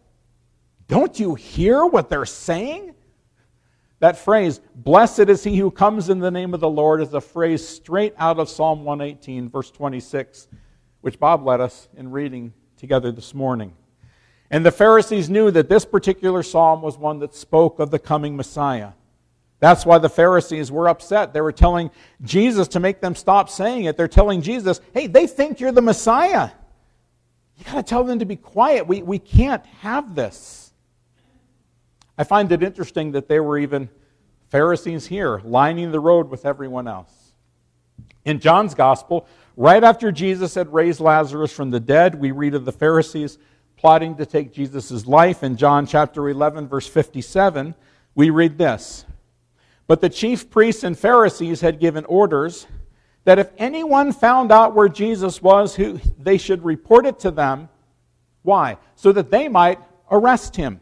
Don't 0.87 1.19
you 1.19 1.35
hear 1.35 1.85
what 1.85 2.09
they're 2.09 2.25
saying? 2.25 2.95
That 3.99 4.17
phrase, 4.17 4.59
blessed 4.73 5.29
is 5.29 5.43
he 5.43 5.57
who 5.57 5.69
comes 5.69 6.09
in 6.09 6.17
the 6.17 6.31
name 6.31 6.55
of 6.55 6.59
the 6.59 6.67
Lord, 6.67 6.99
is 6.99 7.13
a 7.13 7.21
phrase 7.21 7.67
straight 7.67 8.15
out 8.17 8.39
of 8.39 8.49
Psalm 8.49 8.83
118, 8.83 9.51
verse 9.51 9.69
26. 9.69 10.47
which 11.01 11.19
Bob 11.19 11.45
led 11.45 11.61
us 11.61 11.89
in 11.95 12.09
reading 12.09 12.51
together 12.75 13.11
this 13.11 13.35
morning. 13.35 13.71
And 14.49 14.65
the 14.65 14.71
Pharisees 14.71 15.29
knew 15.29 15.51
that 15.51 15.69
this 15.69 15.85
particular 15.85 16.41
psalm 16.41 16.81
was 16.81 16.97
one 16.97 17.19
that 17.19 17.35
spoke 17.35 17.77
of 17.77 17.91
the 17.91 17.99
coming 17.99 18.35
Messiah. 18.35 18.93
That's 19.59 19.85
why 19.85 19.97
the 19.97 20.09
Pharisees 20.09 20.71
were 20.71 20.87
upset. 20.87 21.33
They 21.33 21.41
were 21.41 21.51
telling 21.51 21.89
Jesus 22.21 22.67
to 22.69 22.79
make 22.79 23.01
them 23.01 23.15
stop 23.15 23.49
saying 23.49 23.85
it. 23.85 23.97
They're 23.97 24.07
telling 24.07 24.41
Jesus, 24.41 24.81
hey, 24.93 25.07
they 25.07 25.25
think 25.25 25.59
you're 25.59 25.71
the 25.71 25.81
Messiah. 25.81 26.51
You 27.57 27.65
got 27.65 27.73
to 27.75 27.83
tell 27.83 28.03
them 28.03 28.19
to 28.19 28.25
be 28.25 28.35
quiet. 28.35 28.87
We, 28.87 29.01
we 29.01 29.17
can't 29.17 29.65
have 29.81 30.13
this. 30.13 30.71
I 32.17 32.23
find 32.23 32.51
it 32.51 32.61
interesting 32.61 33.13
that 33.13 33.27
there 33.27 33.41
were 33.41 33.57
even 33.57 33.89
Pharisees 34.49 35.07
here 35.07 35.41
lining 35.43 35.91
the 35.91 35.99
road 35.99 36.29
with 36.29 36.45
everyone 36.45 36.87
else. 36.87 37.11
In 38.25 38.39
John's 38.39 38.75
gospel, 38.75 39.27
right 39.55 39.83
after 39.83 40.11
Jesus 40.11 40.53
had 40.53 40.71
raised 40.71 40.99
Lazarus 40.99 41.51
from 41.51 41.71
the 41.71 41.79
dead, 41.79 42.15
we 42.15 42.31
read 42.31 42.53
of 42.53 42.65
the 42.65 42.71
Pharisees 42.71 43.39
plotting 43.75 44.15
to 44.17 44.25
take 44.25 44.53
Jesus' 44.53 45.07
life. 45.07 45.43
In 45.43 45.57
John 45.57 45.87
chapter 45.87 46.29
11, 46.29 46.67
verse 46.67 46.87
57, 46.87 47.73
we 48.15 48.29
read 48.29 48.57
this 48.57 49.05
But 49.87 50.01
the 50.01 50.09
chief 50.09 50.49
priests 50.49 50.83
and 50.83 50.99
Pharisees 50.99 51.61
had 51.61 51.79
given 51.79 52.05
orders 52.05 52.67
that 53.23 53.39
if 53.39 53.49
anyone 53.57 54.11
found 54.11 54.51
out 54.51 54.75
where 54.75 54.87
Jesus 54.87 55.41
was, 55.41 55.75
who 55.75 55.99
they 56.17 56.37
should 56.37 56.63
report 56.63 57.05
it 57.05 57.19
to 57.19 57.31
them. 57.31 57.69
Why? 58.41 58.77
So 58.95 59.11
that 59.11 59.31
they 59.31 59.49
might 59.49 59.79
arrest 60.09 60.55
him. 60.55 60.79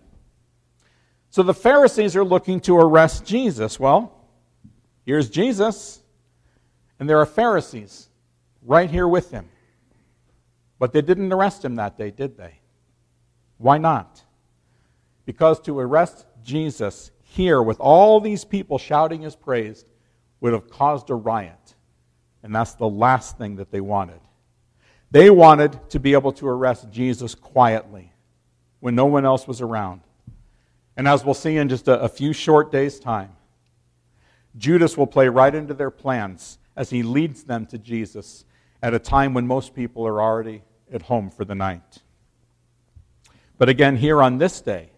So 1.31 1.43
the 1.43 1.53
Pharisees 1.53 2.15
are 2.15 2.23
looking 2.23 2.59
to 2.61 2.77
arrest 2.77 3.25
Jesus. 3.25 3.79
Well, 3.79 4.15
here's 5.05 5.29
Jesus, 5.29 6.01
and 6.99 7.09
there 7.09 7.19
are 7.19 7.25
Pharisees 7.25 8.09
right 8.63 8.89
here 8.89 9.07
with 9.07 9.31
him. 9.31 9.49
But 10.77 10.93
they 10.93 11.01
didn't 11.01 11.33
arrest 11.33 11.65
him 11.65 11.75
that 11.75 11.97
day, 11.97 12.11
did 12.11 12.37
they? 12.37 12.59
Why 13.57 13.77
not? 13.77 14.23
Because 15.25 15.59
to 15.61 15.79
arrest 15.79 16.25
Jesus 16.43 17.11
here 17.36 17.62
with 17.62 17.80
all 17.80 18.19
these 18.21 18.45
people 18.45 18.78
shouting 18.78 19.21
his 19.21 19.36
praise 19.36 19.86
would 20.39 20.54
have 20.54 20.69
caused 20.69 21.10
a 21.10 21.15
riot. 21.15 21.76
And 22.43 22.56
that's 22.56 22.74
the 22.76 22.88
last 22.88 23.38
thing 23.38 23.58
that 23.58 23.71
they 23.71 23.82
wanted. 23.82 24.19
They 25.12 25.30
wanted 25.30 25.89
to 25.89 26.00
be 26.00 26.13
able 26.13 26.32
to 26.34 26.48
arrest 26.48 26.89
Jesus 26.91 27.36
quietly 27.36 28.13
when 28.80 28.95
no 28.95 29.06
one 29.06 29.26
else 29.26 29.48
was 29.48 29.62
around. 29.62 30.02
And 30.98 31.08
as 31.08 31.26
we'll 31.26 31.34
see 31.34 31.58
in 31.58 31.69
just 31.69 31.88
a, 31.88 32.00
a 32.00 32.10
few 32.10 32.34
short 32.34 32.71
days' 32.71 33.00
time, 33.00 33.32
Judas 34.58 34.98
will 34.98 35.08
play 35.08 35.28
right 35.28 35.54
into 35.54 35.74
their 35.74 35.91
plans 35.91 36.58
as 36.76 36.89
he 36.89 37.04
leads 37.04 37.43
them 37.43 37.65
to 37.67 37.78
Jesus 37.78 38.45
at 38.82 38.93
a 38.93 39.00
time 39.00 39.34
when 39.34 39.45
most 39.45 39.76
people 39.76 40.08
are 40.08 40.21
already 40.21 40.63
at 40.91 41.02
home 41.04 41.30
for 41.30 41.43
the 41.43 41.56
night. 41.56 42.00
But 43.58 43.69
again, 43.69 43.98
here 43.98 44.21
on 44.21 44.38
this 44.38 44.62
day, 44.62 44.91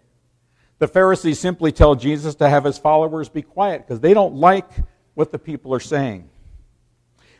the 0.79 0.87
Pharisees 0.87 1.39
simply 1.39 1.71
tell 1.71 1.95
Jesus 1.95 2.35
to 2.35 2.49
have 2.49 2.63
his 2.63 2.77
followers 2.77 3.29
be 3.29 3.41
quiet 3.41 3.85
because 3.85 3.99
they 3.99 4.13
don't 4.13 4.35
like 4.35 4.69
what 5.15 5.31
the 5.31 5.39
people 5.39 5.73
are 5.73 5.79
saying. 5.79 6.29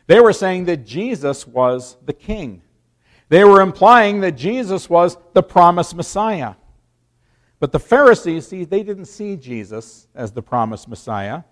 They 0.06 0.20
were 0.20 0.32
saying 0.32 0.64
that 0.64 0.86
Jesus 0.86 1.46
was 1.46 1.96
the 2.04 2.12
king. 2.12 2.62
They 3.28 3.44
were 3.44 3.60
implying 3.60 4.20
that 4.22 4.32
Jesus 4.32 4.88
was 4.88 5.16
the 5.34 5.42
promised 5.42 5.94
Messiah. 5.94 6.54
But 7.60 7.72
the 7.72 7.78
Pharisees, 7.78 8.48
see, 8.48 8.64
they 8.64 8.82
didn't 8.82 9.06
see 9.06 9.36
Jesus 9.36 10.06
as 10.14 10.32
the 10.32 10.42
promised 10.42 10.88
Messiah. 10.88 11.42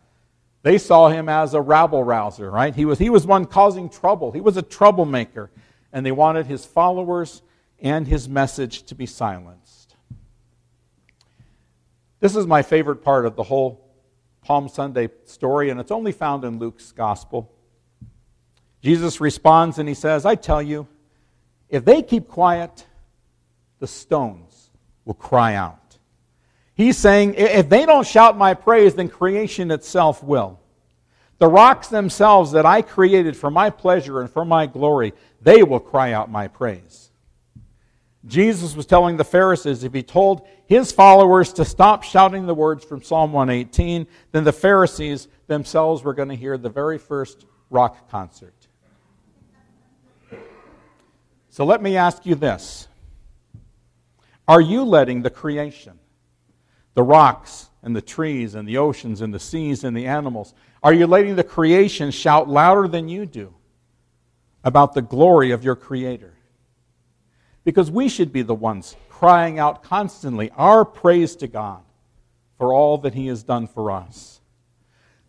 They 0.62 0.78
saw 0.78 1.08
him 1.08 1.28
as 1.28 1.54
a 1.54 1.60
rabble 1.60 2.02
rouser, 2.02 2.50
right? 2.50 2.74
He 2.74 2.84
was, 2.84 2.98
he 2.98 3.10
was 3.10 3.26
one 3.26 3.44
causing 3.44 3.88
trouble. 3.88 4.32
He 4.32 4.40
was 4.40 4.56
a 4.56 4.62
troublemaker. 4.62 5.50
And 5.92 6.04
they 6.04 6.12
wanted 6.12 6.46
his 6.46 6.64
followers 6.64 7.42
and 7.78 8.06
his 8.06 8.28
message 8.28 8.84
to 8.84 8.94
be 8.94 9.06
silenced. 9.06 9.65
This 12.26 12.34
is 12.34 12.48
my 12.48 12.62
favorite 12.62 13.04
part 13.04 13.24
of 13.24 13.36
the 13.36 13.44
whole 13.44 13.88
Palm 14.42 14.68
Sunday 14.68 15.10
story, 15.26 15.70
and 15.70 15.78
it's 15.78 15.92
only 15.92 16.10
found 16.10 16.42
in 16.42 16.58
Luke's 16.58 16.90
gospel. 16.90 17.52
Jesus 18.82 19.20
responds 19.20 19.78
and 19.78 19.88
he 19.88 19.94
says, 19.94 20.26
I 20.26 20.34
tell 20.34 20.60
you, 20.60 20.88
if 21.68 21.84
they 21.84 22.02
keep 22.02 22.26
quiet, 22.26 22.84
the 23.78 23.86
stones 23.86 24.72
will 25.04 25.14
cry 25.14 25.54
out. 25.54 25.98
He's 26.74 26.98
saying, 26.98 27.34
if 27.34 27.68
they 27.68 27.86
don't 27.86 28.04
shout 28.04 28.36
my 28.36 28.54
praise, 28.54 28.96
then 28.96 29.08
creation 29.08 29.70
itself 29.70 30.20
will. 30.20 30.58
The 31.38 31.46
rocks 31.46 31.86
themselves 31.86 32.50
that 32.50 32.66
I 32.66 32.82
created 32.82 33.36
for 33.36 33.52
my 33.52 33.70
pleasure 33.70 34.20
and 34.20 34.28
for 34.28 34.44
my 34.44 34.66
glory, 34.66 35.14
they 35.40 35.62
will 35.62 35.78
cry 35.78 36.10
out 36.10 36.28
my 36.28 36.48
praise. 36.48 37.05
Jesus 38.26 38.74
was 38.74 38.86
telling 38.86 39.16
the 39.16 39.24
Pharisees 39.24 39.84
if 39.84 39.92
he 39.94 40.02
told 40.02 40.46
his 40.66 40.90
followers 40.90 41.52
to 41.54 41.64
stop 41.64 42.02
shouting 42.02 42.46
the 42.46 42.54
words 42.54 42.84
from 42.84 43.02
Psalm 43.02 43.32
118, 43.32 44.06
then 44.32 44.44
the 44.44 44.52
Pharisees 44.52 45.28
themselves 45.46 46.02
were 46.02 46.14
going 46.14 46.28
to 46.30 46.34
hear 46.34 46.58
the 46.58 46.68
very 46.68 46.98
first 46.98 47.46
rock 47.70 48.10
concert. 48.10 48.54
So 51.50 51.64
let 51.64 51.80
me 51.80 51.96
ask 51.96 52.26
you 52.26 52.34
this 52.34 52.88
Are 54.48 54.60
you 54.60 54.84
letting 54.84 55.22
the 55.22 55.30
creation, 55.30 55.98
the 56.94 57.02
rocks 57.02 57.70
and 57.82 57.94
the 57.94 58.02
trees 58.02 58.56
and 58.56 58.68
the 58.68 58.78
oceans 58.78 59.20
and 59.20 59.32
the 59.32 59.38
seas 59.38 59.84
and 59.84 59.96
the 59.96 60.06
animals, 60.06 60.52
are 60.82 60.92
you 60.92 61.06
letting 61.06 61.36
the 61.36 61.44
creation 61.44 62.10
shout 62.10 62.48
louder 62.48 62.88
than 62.88 63.08
you 63.08 63.24
do 63.24 63.54
about 64.64 64.94
the 64.94 65.02
glory 65.02 65.52
of 65.52 65.64
your 65.64 65.76
Creator? 65.76 66.35
Because 67.66 67.90
we 67.90 68.08
should 68.08 68.32
be 68.32 68.42
the 68.42 68.54
ones 68.54 68.94
crying 69.10 69.58
out 69.58 69.82
constantly 69.82 70.50
our 70.56 70.84
praise 70.84 71.34
to 71.36 71.48
God 71.48 71.82
for 72.58 72.72
all 72.72 72.96
that 72.98 73.14
He 73.14 73.26
has 73.26 73.42
done 73.42 73.66
for 73.66 73.90
us. 73.90 74.40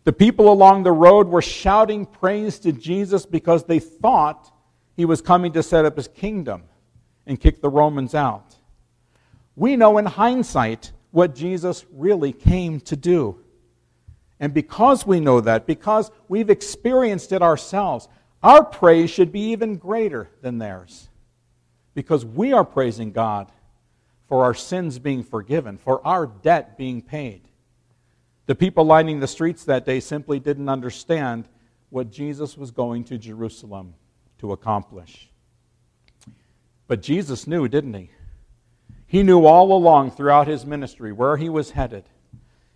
The 0.04 0.12
people 0.12 0.48
along 0.50 0.84
the 0.84 0.92
road 0.92 1.26
were 1.26 1.42
shouting 1.42 2.06
praise 2.06 2.60
to 2.60 2.70
Jesus 2.70 3.26
because 3.26 3.64
they 3.64 3.80
thought 3.80 4.52
He 4.96 5.04
was 5.04 5.20
coming 5.20 5.52
to 5.54 5.64
set 5.64 5.84
up 5.84 5.96
His 5.96 6.06
kingdom 6.06 6.62
and 7.26 7.40
kick 7.40 7.60
the 7.60 7.68
Romans 7.68 8.14
out. 8.14 8.54
We 9.56 9.74
know 9.74 9.98
in 9.98 10.06
hindsight 10.06 10.92
what 11.10 11.34
Jesus 11.34 11.86
really 11.92 12.32
came 12.32 12.78
to 12.82 12.94
do. 12.94 13.40
And 14.38 14.54
because 14.54 15.04
we 15.04 15.18
know 15.18 15.40
that, 15.40 15.66
because 15.66 16.12
we've 16.28 16.50
experienced 16.50 17.32
it 17.32 17.42
ourselves, 17.42 18.06
our 18.44 18.64
praise 18.64 19.10
should 19.10 19.32
be 19.32 19.50
even 19.50 19.74
greater 19.74 20.30
than 20.40 20.58
theirs. 20.58 21.07
Because 21.98 22.24
we 22.24 22.52
are 22.52 22.64
praising 22.64 23.10
God 23.10 23.50
for 24.28 24.44
our 24.44 24.54
sins 24.54 25.00
being 25.00 25.24
forgiven, 25.24 25.78
for 25.78 26.00
our 26.06 26.28
debt 26.28 26.78
being 26.78 27.02
paid. 27.02 27.48
The 28.46 28.54
people 28.54 28.84
lining 28.84 29.18
the 29.18 29.26
streets 29.26 29.64
that 29.64 29.84
day 29.84 29.98
simply 29.98 30.38
didn't 30.38 30.68
understand 30.68 31.48
what 31.90 32.12
Jesus 32.12 32.56
was 32.56 32.70
going 32.70 33.02
to 33.06 33.18
Jerusalem 33.18 33.94
to 34.38 34.52
accomplish. 34.52 35.28
But 36.86 37.02
Jesus 37.02 37.48
knew, 37.48 37.66
didn't 37.66 37.94
he? 37.94 38.10
He 39.08 39.24
knew 39.24 39.44
all 39.44 39.72
along 39.72 40.12
throughout 40.12 40.46
his 40.46 40.64
ministry 40.64 41.10
where 41.10 41.36
he 41.36 41.48
was 41.48 41.72
headed 41.72 42.04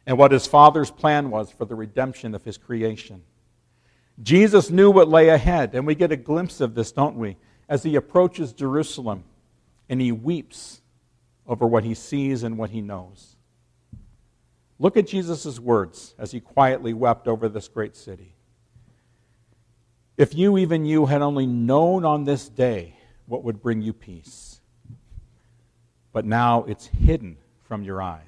and 0.04 0.18
what 0.18 0.32
his 0.32 0.48
Father's 0.48 0.90
plan 0.90 1.30
was 1.30 1.52
for 1.52 1.64
the 1.64 1.76
redemption 1.76 2.34
of 2.34 2.42
his 2.42 2.58
creation. 2.58 3.22
Jesus 4.20 4.68
knew 4.68 4.90
what 4.90 5.06
lay 5.06 5.28
ahead, 5.28 5.76
and 5.76 5.86
we 5.86 5.94
get 5.94 6.10
a 6.10 6.16
glimpse 6.16 6.60
of 6.60 6.74
this, 6.74 6.90
don't 6.90 7.14
we, 7.14 7.36
as 7.72 7.82
he 7.82 7.96
approaches 7.96 8.52
Jerusalem 8.52 9.24
and 9.88 10.00
he 10.00 10.12
weeps 10.12 10.80
over 11.46 11.66
what 11.66 11.84
he 11.84 11.94
sees 11.94 12.42
and 12.42 12.58
what 12.58 12.70
he 12.70 12.80
knows. 12.80 13.36
Look 14.78 14.96
at 14.96 15.06
Jesus' 15.06 15.58
words 15.58 16.14
as 16.18 16.32
he 16.32 16.40
quietly 16.40 16.92
wept 16.92 17.26
over 17.26 17.48
this 17.48 17.68
great 17.68 17.96
city. 17.96 18.34
If 20.16 20.34
you, 20.34 20.58
even 20.58 20.84
you, 20.84 21.06
had 21.06 21.22
only 21.22 21.46
known 21.46 22.04
on 22.04 22.24
this 22.24 22.48
day 22.48 22.96
what 23.26 23.44
would 23.44 23.62
bring 23.62 23.80
you 23.80 23.92
peace 23.92 24.52
but 26.12 26.24
now 26.26 26.64
it's 26.64 26.86
hidden 26.86 27.38
from 27.64 27.82
your 27.82 28.02
eyes. 28.02 28.20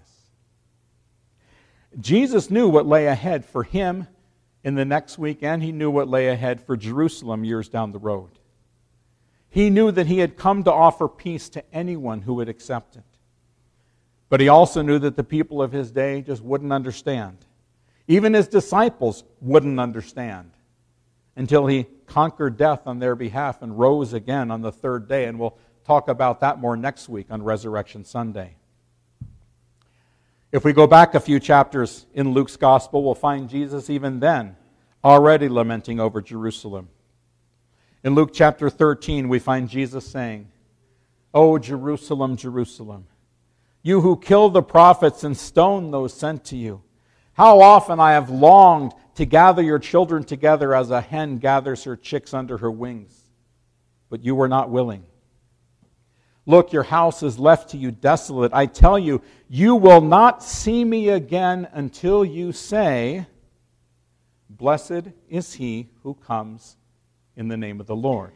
Jesus 2.00 2.50
knew 2.50 2.68
what 2.68 2.86
lay 2.86 3.06
ahead 3.06 3.44
for 3.44 3.62
him 3.62 4.08
in 4.64 4.74
the 4.74 4.84
next 4.84 5.18
week, 5.18 5.42
and 5.42 5.62
he 5.62 5.70
knew 5.70 5.90
what 5.90 6.08
lay 6.08 6.28
ahead 6.28 6.60
for 6.60 6.76
Jerusalem 6.76 7.44
years 7.44 7.68
down 7.68 7.92
the 7.92 7.98
road. 7.98 8.30
He 9.54 9.70
knew 9.70 9.92
that 9.92 10.08
he 10.08 10.18
had 10.18 10.36
come 10.36 10.64
to 10.64 10.72
offer 10.72 11.06
peace 11.06 11.48
to 11.50 11.62
anyone 11.72 12.22
who 12.22 12.34
would 12.34 12.48
accept 12.48 12.96
it. 12.96 13.04
But 14.28 14.40
he 14.40 14.48
also 14.48 14.82
knew 14.82 14.98
that 14.98 15.14
the 15.14 15.22
people 15.22 15.62
of 15.62 15.70
his 15.70 15.92
day 15.92 16.22
just 16.22 16.42
wouldn't 16.42 16.72
understand. 16.72 17.38
Even 18.08 18.34
his 18.34 18.48
disciples 18.48 19.22
wouldn't 19.40 19.78
understand 19.78 20.50
until 21.36 21.68
he 21.68 21.86
conquered 22.06 22.56
death 22.56 22.88
on 22.88 22.98
their 22.98 23.14
behalf 23.14 23.62
and 23.62 23.78
rose 23.78 24.12
again 24.12 24.50
on 24.50 24.60
the 24.60 24.72
third 24.72 25.08
day. 25.08 25.26
And 25.26 25.38
we'll 25.38 25.56
talk 25.84 26.08
about 26.08 26.40
that 26.40 26.58
more 26.58 26.76
next 26.76 27.08
week 27.08 27.28
on 27.30 27.40
Resurrection 27.40 28.04
Sunday. 28.04 28.56
If 30.50 30.64
we 30.64 30.72
go 30.72 30.88
back 30.88 31.14
a 31.14 31.20
few 31.20 31.38
chapters 31.38 32.06
in 32.12 32.32
Luke's 32.32 32.56
gospel, 32.56 33.04
we'll 33.04 33.14
find 33.14 33.48
Jesus 33.48 33.88
even 33.88 34.18
then 34.18 34.56
already 35.04 35.48
lamenting 35.48 36.00
over 36.00 36.20
Jerusalem. 36.20 36.88
In 38.04 38.14
Luke 38.14 38.32
chapter 38.34 38.68
13, 38.68 39.30
we 39.30 39.38
find 39.38 39.66
Jesus 39.66 40.06
saying, 40.06 40.48
O 41.32 41.58
Jerusalem, 41.58 42.36
Jerusalem, 42.36 43.06
you 43.82 44.02
who 44.02 44.18
kill 44.18 44.50
the 44.50 44.62
prophets 44.62 45.24
and 45.24 45.34
stone 45.34 45.90
those 45.90 46.12
sent 46.12 46.44
to 46.46 46.56
you, 46.56 46.82
how 47.32 47.62
often 47.62 47.98
I 47.98 48.12
have 48.12 48.28
longed 48.28 48.92
to 49.14 49.24
gather 49.24 49.62
your 49.62 49.78
children 49.78 50.22
together 50.22 50.74
as 50.74 50.90
a 50.90 51.00
hen 51.00 51.38
gathers 51.38 51.84
her 51.84 51.96
chicks 51.96 52.34
under 52.34 52.58
her 52.58 52.70
wings, 52.70 53.18
but 54.10 54.22
you 54.22 54.34
were 54.34 54.48
not 54.48 54.68
willing. 54.68 55.04
Look, 56.44 56.74
your 56.74 56.82
house 56.82 57.22
is 57.22 57.38
left 57.38 57.70
to 57.70 57.78
you 57.78 57.90
desolate. 57.90 58.52
I 58.52 58.66
tell 58.66 58.98
you, 58.98 59.22
you 59.48 59.76
will 59.76 60.02
not 60.02 60.42
see 60.42 60.84
me 60.84 61.08
again 61.08 61.68
until 61.72 62.22
you 62.22 62.52
say, 62.52 63.26
Blessed 64.50 65.08
is 65.30 65.54
he 65.54 65.88
who 66.02 66.12
comes 66.12 66.76
in 67.36 67.48
the 67.48 67.56
name 67.56 67.80
of 67.80 67.86
the 67.86 67.96
Lord. 67.96 68.32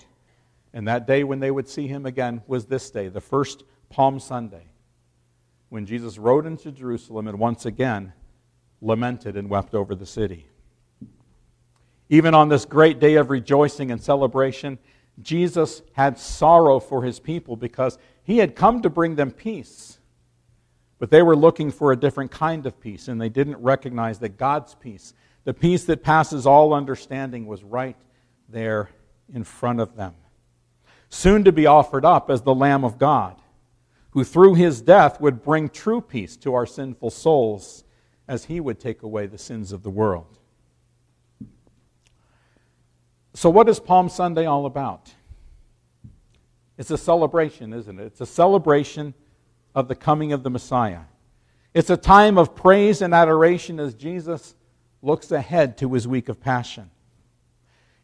And 0.72 0.86
that 0.88 1.06
day 1.06 1.24
when 1.24 1.40
they 1.40 1.50
would 1.50 1.68
see 1.68 1.86
him 1.86 2.06
again 2.06 2.42
was 2.46 2.66
this 2.66 2.90
day, 2.90 3.08
the 3.08 3.20
first 3.20 3.64
Palm 3.88 4.20
Sunday, 4.20 4.66
when 5.68 5.86
Jesus 5.86 6.18
rode 6.18 6.46
into 6.46 6.72
Jerusalem 6.72 7.28
and 7.28 7.38
once 7.38 7.66
again 7.66 8.12
lamented 8.80 9.36
and 9.36 9.50
wept 9.50 9.74
over 9.74 9.94
the 9.94 10.06
city. 10.06 10.46
Even 12.08 12.34
on 12.34 12.48
this 12.48 12.64
great 12.64 13.00
day 13.00 13.16
of 13.16 13.30
rejoicing 13.30 13.90
and 13.90 14.02
celebration, 14.02 14.78
Jesus 15.20 15.82
had 15.92 16.18
sorrow 16.18 16.80
for 16.80 17.02
his 17.02 17.20
people 17.20 17.56
because 17.56 17.98
he 18.22 18.38
had 18.38 18.54
come 18.54 18.82
to 18.82 18.90
bring 18.90 19.16
them 19.16 19.30
peace. 19.30 19.98
But 20.98 21.10
they 21.10 21.22
were 21.22 21.36
looking 21.36 21.70
for 21.70 21.92
a 21.92 21.96
different 21.96 22.30
kind 22.30 22.66
of 22.66 22.80
peace, 22.80 23.08
and 23.08 23.20
they 23.20 23.28
didn't 23.28 23.58
recognize 23.58 24.18
that 24.20 24.36
God's 24.36 24.74
peace, 24.74 25.14
the 25.44 25.54
peace 25.54 25.84
that 25.84 26.02
passes 26.02 26.46
all 26.46 26.72
understanding, 26.72 27.46
was 27.46 27.62
right 27.62 27.96
there 28.48 28.90
in 29.32 29.44
front 29.44 29.80
of 29.80 29.96
them. 29.96 30.14
Soon 31.08 31.44
to 31.44 31.52
be 31.52 31.66
offered 31.66 32.04
up 32.04 32.30
as 32.30 32.42
the 32.42 32.54
Lamb 32.54 32.84
of 32.84 32.98
God, 32.98 33.40
who 34.10 34.24
through 34.24 34.54
his 34.54 34.80
death 34.80 35.20
would 35.20 35.42
bring 35.42 35.68
true 35.68 36.00
peace 36.00 36.36
to 36.38 36.54
our 36.54 36.66
sinful 36.66 37.10
souls 37.10 37.84
as 38.26 38.44
he 38.44 38.60
would 38.60 38.78
take 38.78 39.02
away 39.02 39.26
the 39.26 39.38
sins 39.38 39.72
of 39.72 39.82
the 39.82 39.90
world. 39.90 40.38
So, 43.34 43.48
what 43.50 43.68
is 43.68 43.78
Palm 43.78 44.08
Sunday 44.08 44.46
all 44.46 44.66
about? 44.66 45.12
It's 46.76 46.90
a 46.90 46.98
celebration, 46.98 47.72
isn't 47.72 47.98
it? 47.98 48.04
It's 48.04 48.20
a 48.20 48.26
celebration 48.26 49.14
of 49.74 49.88
the 49.88 49.94
coming 49.94 50.32
of 50.32 50.42
the 50.42 50.50
Messiah. 50.50 51.02
It's 51.74 51.90
a 51.90 51.96
time 51.96 52.38
of 52.38 52.54
praise 52.54 53.02
and 53.02 53.14
adoration 53.14 53.78
as 53.78 53.94
Jesus 53.94 54.54
looks 55.02 55.30
ahead 55.30 55.78
to 55.78 55.92
his 55.92 56.08
week 56.08 56.28
of 56.28 56.40
passion. 56.40 56.90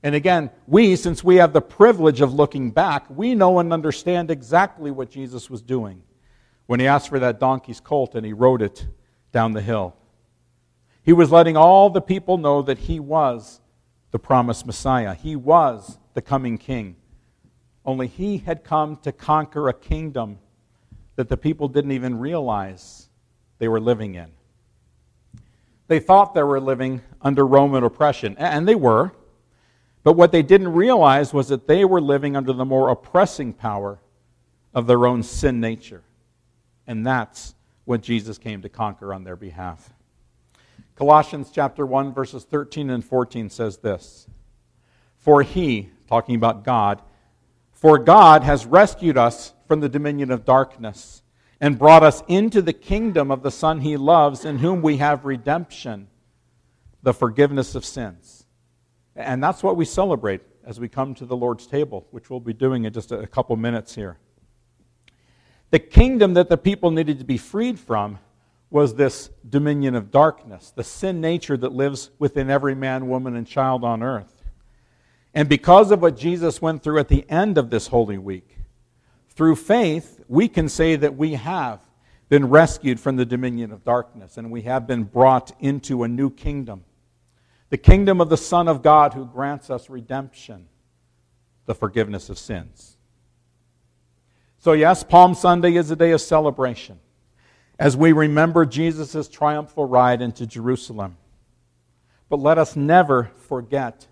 And 0.05 0.15
again, 0.15 0.51
we, 0.67 0.97
since 0.97 1.25
we 1.25 1.37
have 1.37 1.55
the 1.55 1.63
privilege 1.63 2.21
of 2.21 2.35
looking 2.35 2.71
back, 2.71 3.07
we 3.09 3.35
know 3.35 3.59
and 3.59 3.73
understand 3.73 4.31
exactly 4.31 4.91
what 4.91 5.11
Jesus 5.11 5.49
was 5.49 5.63
doing 5.63 6.03
when 6.67 6.79
he 6.79 6.87
asked 6.87 7.09
for 7.09 7.19
that 7.19 7.41
donkey's 7.41 7.81
colt 7.81 8.15
and 8.15 8.25
he 8.25 8.35
rode 8.35 8.61
it 8.61 8.87
down 9.33 9.53
the 9.53 9.63
hill. 9.63 9.97
He 11.03 11.15
was 11.15 11.33
letting 11.33 11.57
all 11.57 11.89
the 11.89 12.03
people 12.03 12.37
know 12.37 12.61
that 12.61 12.77
he 12.77 13.01
was 13.01 13.63
the 14.11 14.19
promised 14.19 14.67
Messiah, 14.67 15.15
he 15.15 15.37
was 15.37 15.99
the 16.13 16.23
coming 16.23 16.59
king. 16.59 16.97
Only 17.87 18.07
he 18.07 18.39
had 18.39 18.63
come 18.63 18.97
to 18.99 19.11
conquer 19.11 19.69
a 19.69 19.75
kingdom 19.75 20.39
that 21.17 21.31
the 21.31 21.37
people 21.39 21.67
didn't 21.67 21.93
even 21.93 22.19
realize 22.19 23.09
they 23.59 23.69
were 23.69 23.81
living 23.81 24.17
in. 24.17 24.31
They 25.89 25.99
thought 25.99 26.35
they 26.35 26.43
were 26.43 26.61
living 26.61 27.01
under 27.23 27.47
Roman 27.47 27.85
oppression, 27.85 28.37
and 28.39 28.69
they 28.69 28.75
were. 28.75 29.13
But 30.05 30.13
what 30.13 30.33
they 30.33 30.43
didn't 30.43 30.73
realize 30.73 31.33
was 31.33 31.49
that 31.49 31.67
they 31.67 31.85
were 31.85 32.01
living 32.01 32.37
under 32.37 32.53
the 32.53 32.65
more 32.65 32.91
oppressing 32.91 33.55
power 33.55 33.99
of 34.75 34.87
their 34.87 35.07
own 35.07 35.23
sin 35.23 35.61
nature. 35.61 36.03
And 36.87 37.07
that's 37.07 37.55
what 37.87 38.03
Jesus 38.03 38.37
came 38.37 38.63
to 38.63 38.69
conquer 38.69 39.15
on 39.15 39.25
their 39.25 39.35
behalf. 39.35 39.93
Colossians 40.95 41.51
chapter 41.53 41.85
1 41.85 42.13
verses 42.13 42.45
13 42.45 42.91
and 42.91 43.05
14 43.05 43.49
says 43.49 43.79
this. 43.79 44.27
For 45.17 45.43
he, 45.43 45.89
talking 46.07 46.37
about 46.37 46.65
God, 46.65 47.01
for 47.73 47.99
God 47.99 48.43
has 48.43 48.67
rescued 48.67 49.17
us 49.17 49.55
from 49.67 49.81
the 49.81 49.89
dominion 49.89 50.31
of 50.31 50.45
darkness 50.45 51.23
and 51.61 51.79
brought 51.79 52.03
us 52.03 52.23
into 52.29 52.61
the 52.61 52.73
kingdom 52.75 53.31
of 53.31 53.43
the 53.43 53.51
Son 53.51 53.81
he 53.81 53.97
loves, 53.97 54.45
in 54.45 54.59
whom 54.59 54.83
we 54.83 54.99
have 54.99 55.25
redemption, 55.25 56.09
the 57.03 57.15
forgiveness 57.15 57.75
of 57.75 57.85
sins. 57.85 58.44
And 59.17 59.43
that's 59.43 59.63
what 59.63 59.77
we 59.77 59.85
celebrate 59.85 60.41
as 60.65 60.81
we 60.81 60.89
come 60.89 61.15
to 61.15 61.27
the 61.27 61.37
Lord's 61.37 61.67
table, 61.67 62.07
which 62.11 62.31
we'll 62.31 62.41
be 62.41 62.53
doing 62.53 62.85
in 62.85 62.93
just 62.93 63.13
a 63.13 63.27
couple 63.27 63.57
minutes 63.57 63.95
here. 63.95 64.19
The 65.71 65.79
kingdom 65.79 66.35
that 66.35 66.49
the 66.49 66.57
people 66.57 66.91
needed 66.91 67.19
to 67.19 67.25
be 67.25 67.37
freed 67.37 67.79
from 67.79 68.19
was 68.71 68.95
this 68.95 69.31
dominion 69.49 69.95
of 69.95 70.11
darkness, 70.11 70.73
the 70.75 70.83
sin 70.83 71.21
nature 71.21 71.57
that 71.57 71.73
lives 71.73 72.11
within 72.19 72.51
every 72.51 72.75
man, 72.75 73.09
woman, 73.09 73.37
and 73.37 73.47
child 73.47 73.85
on 73.85 74.03
earth. 74.03 74.43
And 75.33 75.49
because 75.49 75.91
of 75.91 76.01
what 76.03 76.17
Jesus 76.17 76.63
went 76.63 76.83
through 76.83 76.99
at 76.99 77.09
the 77.09 77.29
end 77.29 77.59
of 77.59 77.71
this 77.71 77.89
Holy 77.89 78.19
Week, 78.19 78.59
through 79.29 79.57
faith, 79.57 80.21
we 80.29 80.49
can 80.49 80.69
say 80.69 80.97
that 80.97 81.17
we 81.17 81.35
have 81.35 81.81
been 82.29 82.49
rescued 82.49 82.99
from 82.99 83.17
the 83.17 83.27
dominion 83.27 83.73
of 83.73 83.85
darkness 83.85 84.37
and 84.37 84.51
we 84.51 84.63
have 84.63 84.87
been 84.87 85.05
brought 85.05 85.53
into 85.61 86.03
a 86.03 86.09
new 86.09 86.31
kingdom 86.31 86.85
the 87.71 87.79
kingdom 87.79 88.21
of 88.21 88.29
the 88.29 88.37
Son 88.37 88.69
of 88.69 88.83
God 88.83 89.15
who 89.15 89.25
grants 89.25 89.71
us 89.71 89.91
redemption, 89.91 90.69
the 91.67 91.75
forgiveness 91.75 92.29
of 92.29 92.39
sins. 92.39 92.97
So, 94.59 94.73
yes, 94.73 95.03
Palm 95.03 95.35
Sunday 95.35 95.75
is 95.77 95.91
a 95.91 95.97
day 95.97 96.13
of 96.13 96.21
celebration 96.21 96.99
as 97.79 97.97
we 97.97 98.13
remember 98.13 98.65
Jesus' 98.65 99.29
triumphal 99.29 99.85
ride 99.85 100.23
into 100.23 100.47
Jerusalem. 100.47 101.17
But 102.29 102.41
let 102.41 102.59
us 102.59 102.77
never 102.77 103.31
forget 103.49 104.07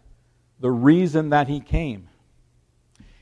the 0.60 0.70
reason 0.70 1.30
that 1.30 1.48
he 1.48 1.60
came. 1.60 2.08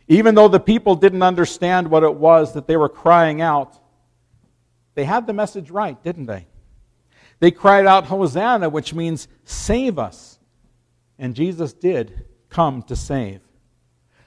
Even 0.08 0.34
though 0.34 0.48
the 0.48 0.60
people 0.60 0.96
didn't 0.96 1.22
understand 1.22 1.88
what 1.88 2.02
it 2.02 2.14
was 2.14 2.54
that 2.54 2.66
they 2.66 2.76
were 2.76 2.88
crying 2.88 3.40
out, 3.40 3.78
they 4.94 5.04
had 5.04 5.26
the 5.26 5.32
message 5.32 5.70
right, 5.70 6.02
didn't 6.02 6.26
they? 6.26 6.46
They 7.40 7.50
cried 7.50 7.86
out, 7.86 8.06
Hosanna, 8.06 8.68
which 8.68 8.94
means 8.94 9.26
save 9.44 9.98
us. 9.98 10.38
And 11.18 11.34
Jesus 11.34 11.72
did 11.72 12.24
come 12.48 12.82
to 12.84 12.96
save. 12.96 13.40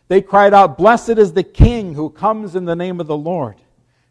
They 0.08 0.21
cried 0.21 0.54
out, 0.54 0.78
Blessed 0.78 1.17
is 1.17 1.34
the 1.34 1.43
King 1.43 1.93
who 1.93 2.10
comes 2.10 2.56
in 2.56 2.65
the 2.65 2.76
name 2.76 2.99
of 2.99 3.08
the 3.08 3.17
Lord. 3.17 3.56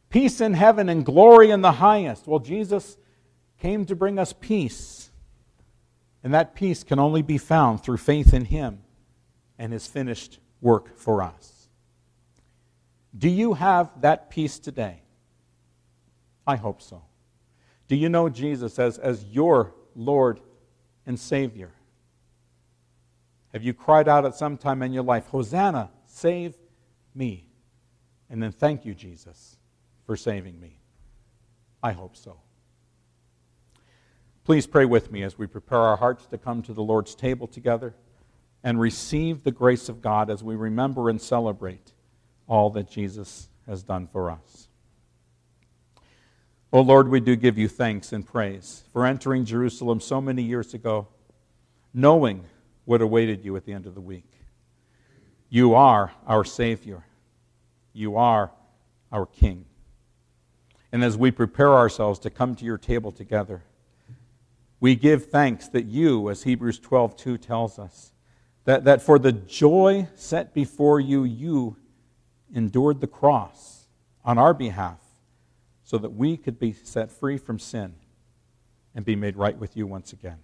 Peace 0.08 0.40
in 0.40 0.54
heaven 0.54 0.88
and 0.88 1.04
glory 1.04 1.50
in 1.50 1.62
the 1.62 1.72
highest. 1.72 2.26
Well, 2.26 2.38
Jesus 2.38 2.96
came 3.58 3.84
to 3.86 3.96
bring 3.96 4.18
us 4.18 4.32
peace. 4.32 5.10
And 6.24 6.34
that 6.34 6.54
peace 6.54 6.84
can 6.84 6.98
only 6.98 7.22
be 7.22 7.38
found 7.38 7.82
through 7.82 7.96
faith 7.96 8.32
in 8.32 8.44
Him 8.44 8.80
and 9.58 9.72
His 9.72 9.86
finished 9.86 10.38
work 10.60 10.96
for 10.96 11.22
us. 11.22 11.68
Do 13.16 13.28
you 13.28 13.54
have 13.54 14.00
that 14.02 14.30
peace 14.30 14.58
today? 14.58 15.02
I 16.46 16.56
hope 16.56 16.82
so. 16.82 17.02
Do 17.92 17.98
you 17.98 18.08
know 18.08 18.30
Jesus 18.30 18.78
as, 18.78 18.96
as 18.96 19.22
your 19.26 19.74
Lord 19.94 20.40
and 21.04 21.20
Savior? 21.20 21.72
Have 23.52 23.62
you 23.62 23.74
cried 23.74 24.08
out 24.08 24.24
at 24.24 24.34
some 24.34 24.56
time 24.56 24.80
in 24.80 24.94
your 24.94 25.02
life, 25.02 25.26
Hosanna, 25.26 25.90
save 26.06 26.54
me? 27.14 27.50
And 28.30 28.42
then 28.42 28.50
thank 28.50 28.86
you, 28.86 28.94
Jesus, 28.94 29.58
for 30.06 30.16
saving 30.16 30.58
me. 30.58 30.78
I 31.82 31.92
hope 31.92 32.16
so. 32.16 32.38
Please 34.44 34.66
pray 34.66 34.86
with 34.86 35.12
me 35.12 35.22
as 35.22 35.36
we 35.36 35.46
prepare 35.46 35.80
our 35.80 35.98
hearts 35.98 36.24
to 36.28 36.38
come 36.38 36.62
to 36.62 36.72
the 36.72 36.82
Lord's 36.82 37.14
table 37.14 37.46
together 37.46 37.94
and 38.64 38.80
receive 38.80 39.44
the 39.44 39.52
grace 39.52 39.90
of 39.90 40.00
God 40.00 40.30
as 40.30 40.42
we 40.42 40.56
remember 40.56 41.10
and 41.10 41.20
celebrate 41.20 41.92
all 42.48 42.70
that 42.70 42.90
Jesus 42.90 43.50
has 43.66 43.82
done 43.82 44.08
for 44.10 44.30
us. 44.30 44.68
Oh 46.74 46.80
Lord, 46.80 47.08
we 47.08 47.20
do 47.20 47.36
give 47.36 47.58
you 47.58 47.68
thanks 47.68 48.14
and 48.14 48.26
praise 48.26 48.84
for 48.94 49.04
entering 49.04 49.44
Jerusalem 49.44 50.00
so 50.00 50.22
many 50.22 50.42
years 50.42 50.72
ago, 50.72 51.06
knowing 51.92 52.46
what 52.86 53.02
awaited 53.02 53.44
you 53.44 53.56
at 53.56 53.66
the 53.66 53.74
end 53.74 53.84
of 53.84 53.94
the 53.94 54.00
week. 54.00 54.30
You 55.50 55.74
are 55.74 56.12
our 56.26 56.44
Savior. 56.44 57.04
You 57.92 58.16
are 58.16 58.52
our 59.12 59.26
King. 59.26 59.66
And 60.90 61.04
as 61.04 61.14
we 61.14 61.30
prepare 61.30 61.74
ourselves 61.74 62.18
to 62.20 62.30
come 62.30 62.54
to 62.54 62.64
your 62.64 62.78
table 62.78 63.12
together, 63.12 63.64
we 64.80 64.94
give 64.94 65.26
thanks 65.26 65.68
that 65.68 65.84
you, 65.84 66.30
as 66.30 66.44
Hebrews 66.44 66.78
12 66.78 67.18
2 67.18 67.36
tells 67.36 67.78
us, 67.78 68.14
that, 68.64 68.84
that 68.84 69.02
for 69.02 69.18
the 69.18 69.32
joy 69.32 70.08
set 70.14 70.54
before 70.54 71.00
you, 71.00 71.24
you 71.24 71.76
endured 72.54 73.02
the 73.02 73.06
cross 73.06 73.88
on 74.24 74.38
our 74.38 74.54
behalf 74.54 75.01
so 75.92 75.98
that 75.98 76.14
we 76.14 76.38
could 76.38 76.58
be 76.58 76.72
set 76.72 77.12
free 77.12 77.36
from 77.36 77.58
sin 77.58 77.92
and 78.94 79.04
be 79.04 79.14
made 79.14 79.36
right 79.36 79.58
with 79.58 79.76
you 79.76 79.86
once 79.86 80.14
again. 80.14 80.38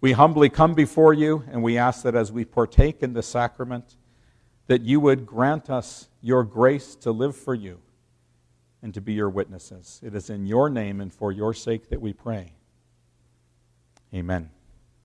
We 0.00 0.12
humbly 0.12 0.48
come 0.48 0.72
before 0.72 1.12
you 1.12 1.42
and 1.50 1.64
we 1.64 1.76
ask 1.76 2.04
that 2.04 2.14
as 2.14 2.30
we 2.30 2.44
partake 2.44 3.02
in 3.02 3.12
the 3.12 3.24
sacrament, 3.24 3.96
that 4.68 4.82
you 4.82 5.00
would 5.00 5.26
grant 5.26 5.68
us 5.68 6.06
your 6.20 6.44
grace 6.44 6.94
to 6.94 7.10
live 7.10 7.34
for 7.34 7.56
you 7.56 7.80
and 8.82 8.94
to 8.94 9.00
be 9.00 9.14
your 9.14 9.28
witnesses. 9.28 9.98
It 10.00 10.14
is 10.14 10.30
in 10.30 10.46
your 10.46 10.70
name 10.70 11.00
and 11.00 11.12
for 11.12 11.32
your 11.32 11.52
sake 11.52 11.88
that 11.88 12.00
we 12.00 12.12
pray. 12.12 12.52
Amen. 14.14 14.50